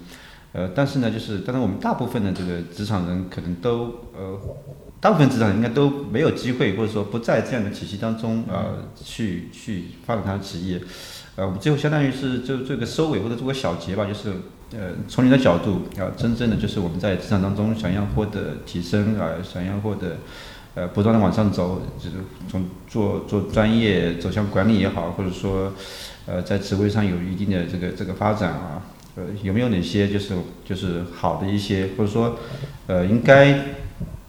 [0.53, 4.36] 呃，但是呢，就是当然我们大部分的这个职场人可能都呃，
[5.01, 10.80] 大部分职场人应该都没有机会，或者说不在这样的体系当中呃去去发展他的职业。
[11.36, 14.32] 呃，我们最后相当于是就做个收尾或者做个小结吧，就是
[14.72, 20.16] 呃从你的角度啊、真正的就是我们在职场当中想要获得提升啊、想要获得
[20.74, 22.16] 呃不断的往上走，就是
[22.48, 25.72] 从做做专业走向管理也好，或者说
[26.26, 28.82] 呃在职位上有一定的这个这个发展啊。
[29.16, 30.32] 呃，有没有哪些就是
[30.64, 32.38] 就是好的一些，或者说，
[32.86, 33.58] 呃，应该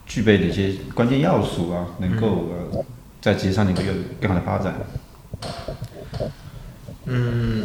[0.07, 2.83] 具备的一些关键要素啊，能够呃
[3.21, 4.73] 在职业上能够有更好的发展？
[7.05, 7.63] 嗯，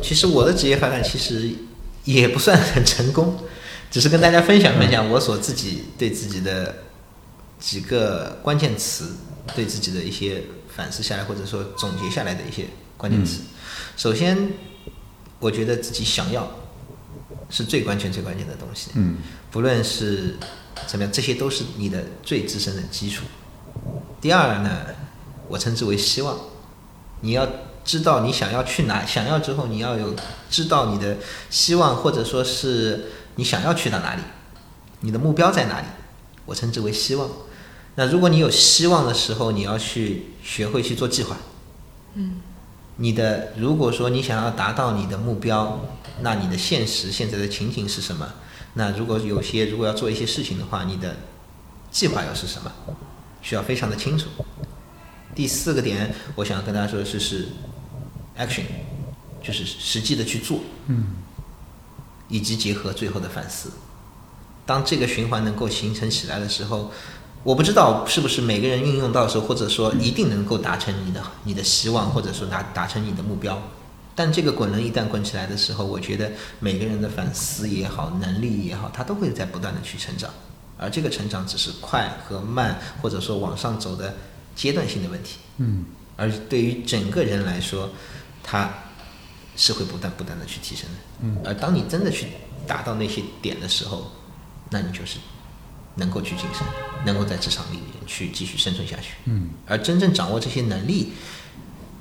[0.00, 1.54] 其实我的职业发展其实
[2.04, 3.38] 也不算很成功，
[3.90, 6.76] 只是跟大家分享分享我所自己对自己的
[7.60, 9.16] 几个关键词，
[9.54, 10.42] 对自己的一些
[10.74, 13.42] 反思下来，或者说总结下来的一些关键词。
[13.96, 14.52] 首先，
[15.38, 16.50] 我觉得自己想要
[17.50, 18.90] 是最关键、最关键的东西。
[18.94, 19.16] 嗯
[19.50, 20.38] 不论是
[20.86, 23.24] 怎么样，这些都是你的最自身的基础。
[24.18, 24.86] 第二呢，
[25.46, 26.38] 我称之为希望，
[27.20, 27.46] 你要
[27.84, 30.16] 知道你想要去哪，想要之后你要有
[30.52, 31.16] 知道你的
[31.50, 34.22] 希望，或者说是你想要去到哪里，
[35.00, 35.86] 你的目标在哪里，
[36.44, 37.28] 我称之为希望。
[37.94, 41.36] 那如果你有希望的时候，你要去学会去做计划。
[42.14, 42.40] 嗯
[42.96, 45.80] 你的如果说你想要达到你的目标，
[46.20, 48.28] 那你的现实现在的情景是什么？
[48.74, 51.16] 那如果有些如果要做一些事情的话，你的
[51.90, 52.70] 计划又是什么？
[53.40, 54.28] 需要非常的清楚。
[55.34, 57.48] 第四个点，我想跟大家说的是是
[58.38, 58.64] action，
[59.42, 61.16] 就是实际的去做，嗯
[62.28, 63.70] 以及结合最后的反思。
[64.64, 66.90] 当这个循环能够形成起来的时候，
[67.42, 73.60] 我不知道是不是每个人运用到的时候，或者说一定能够达成你的你的希望，或者说达达成你的目标。
[74.14, 76.30] 但这个滚轮一旦滚起来的时候，我觉得
[76.60, 80.30] 每个人的反思也好，能力也好，他都会在不断的去成长，
[80.78, 84.14] 而这个成长只是快和慢，或者说往上走的
[84.54, 85.38] 阶段性的问题。
[85.58, 85.84] 嗯
[86.14, 87.90] 而对于整个人来说，
[88.42, 88.70] 他
[89.56, 90.96] 是会不断不断的去提升的。
[91.22, 92.28] 嗯而当你真的去
[92.66, 94.10] 达到那些点的时候，
[94.70, 95.18] 那你就是
[95.96, 96.66] 能够去晋升，
[97.04, 99.14] 能够在职场里面去继续生存下去。
[99.24, 101.12] 嗯，而真正掌握这些能力，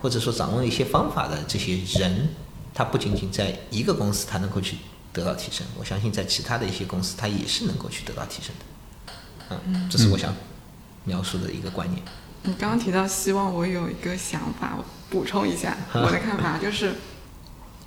[0.01, 2.29] 或者说掌握一些方法的这些人，
[2.73, 4.77] 他不仅仅在一个公司他能够去
[5.11, 9.57] 得到提升，我相信在其他的一些公司他也是能够去得到提升的。
[9.65, 10.33] 嗯，这是我想
[11.03, 12.01] 描述的一个观念。
[12.43, 16.93] 你刚刚提到希望，我有一个想法，我补充一下 我的看法，就是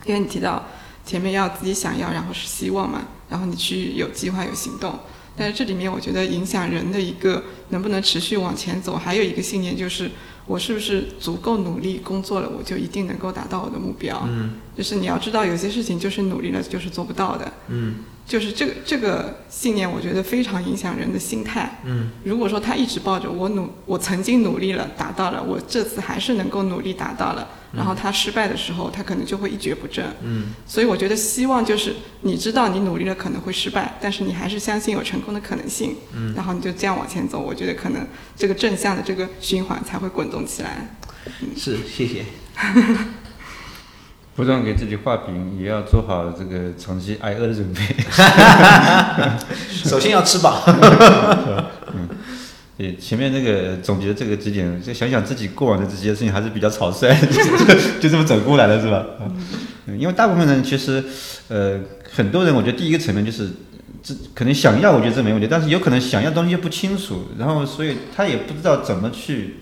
[0.07, 0.65] 因为你提到
[1.05, 4.99] 前面要自己想要，然后是希望嘛，然后你去有计划有行动。
[5.37, 10.09] 但是这里面我觉得影响人的一个能不能持续往前走，还有一个信念就是
[10.47, 14.23] 我是不是足够努力工作了，我就一定能够达到我的目标。
[14.29, 17.53] 嗯，就是你要知道有些事情就是努力了就是做不到的。
[17.67, 17.97] 嗯，
[18.27, 21.81] 就是这个这个信念，我觉得非常影响人的心态。
[21.85, 27.49] 嗯，如果说他一直抱着我努，我曾经努力了，达到了，我这次还是能够努力达到了。
[27.77, 30.05] 然后他失败的时候，他可能就会一蹶不振。
[30.23, 35.97] 嗯，所以我觉得希望就是你知道你努力了可能会失败，但是你还是相信有成功的可能性。
[36.15, 38.07] 嗯，然后你就这样往前走，我觉得可能
[38.37, 40.97] 这个正向的这个循环才会滚动起来。
[41.57, 42.25] 是，谢谢。
[44.37, 47.81] 不断给自己画饼，也要做好这个长期挨饿的准备。
[49.71, 50.65] 首先要吃饱。
[50.67, 52.09] 嗯，
[52.77, 59.05] 对，前面那个总结这个几点，就想想自己过往的这些事情，还是比较草率， 就就这么走过来了，是吧？
[59.87, 61.05] 嗯，因为大部分人其实，
[61.47, 61.79] 呃，
[62.13, 63.49] 很多人，我觉得第一个层面就是，
[64.03, 69.59] 这可能想要，我觉得这没问题，但是有可能想要的东西又不清楚，然后所以他也不知道怎么去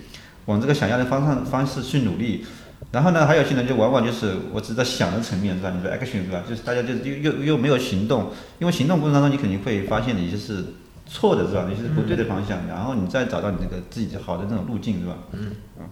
[0.47, 2.47] 往这个想要的方向方式去努力。
[2.91, 5.72] 然后呢，还有些人就往往就是我只在想的层面是吧？
[5.74, 6.43] 你说 action 是吧？
[6.47, 10.64] 就是大家就又又又没有行动，因为行动过程当中你肯定会发现哪些是
[11.07, 11.66] 错的是吧？
[11.68, 15.16] 哪些是不对的方向，然后你再找到你那个自己好的那种路径是吧？
[15.33, 15.53] 嗯。
[15.78, 15.89] 啊。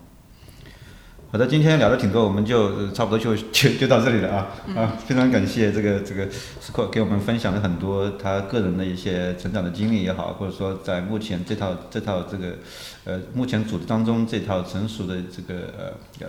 [1.33, 4.93] 好的，今天聊的挺多，我们就差不多就 就就到这里了啊啊！
[5.07, 12.57] 非常感谢这个这个斯科给我们分享了很多他个人的一些成长的经历也好，或者说在目前这套这套这个
[13.05, 16.27] 呃目前组织当中这套成熟的这个呃。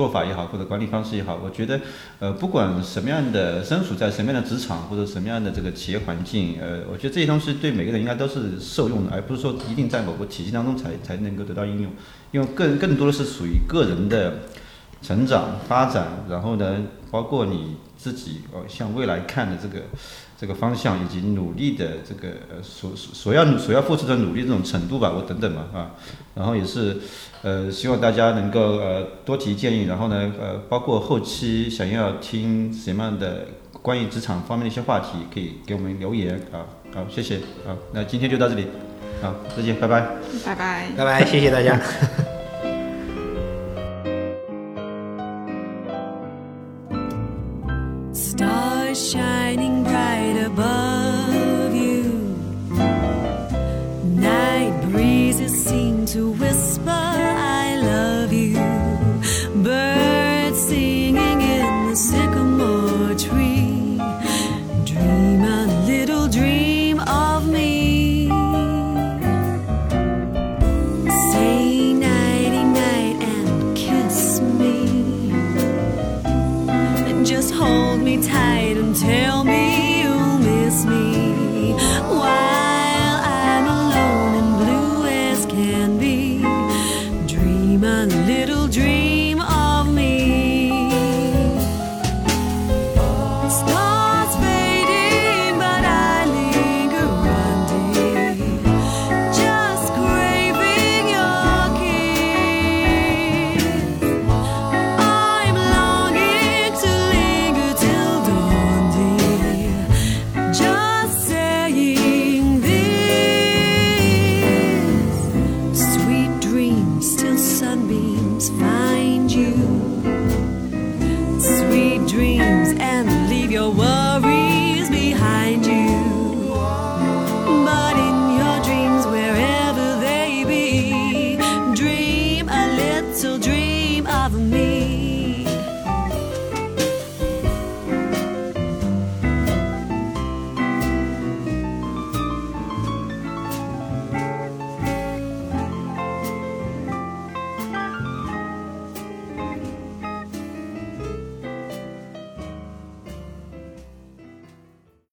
[0.00, 1.78] 做法也好，或者管理方式也好，我觉得，
[2.20, 11.92] 呃，不管什么样的身处在什么样的职场或者什么样的这个企业环境，呃，我觉得这些东西对每个人应该都是受用的，而不是说一定在某个体系当中才才能够得到应用，
[12.32, 14.38] 因为更更多的是属于个人的
[15.02, 16.78] 成长发展，然后呢，
[17.10, 19.84] 包括你自己呃向未来看的这个。
[20.40, 25.90] 这个方向以及努力的这个呃所所要所要付出的努力这种程度吧，我等等嘛啊，
[26.34, 26.96] 然后也是
[27.42, 33.48] 呃希望大家能够呃多提建议，然后呢呃包括后期想要听什么样的
[33.82, 36.64] 关于职场方面的一些话题，可以给我们留言啊
[36.94, 37.36] 好谢谢
[37.66, 38.66] 啊那今天就到这里
[39.20, 40.00] 好再见拜拜
[40.46, 41.78] 拜拜拜拜谢谢大家。
[56.12, 56.59] To whisper,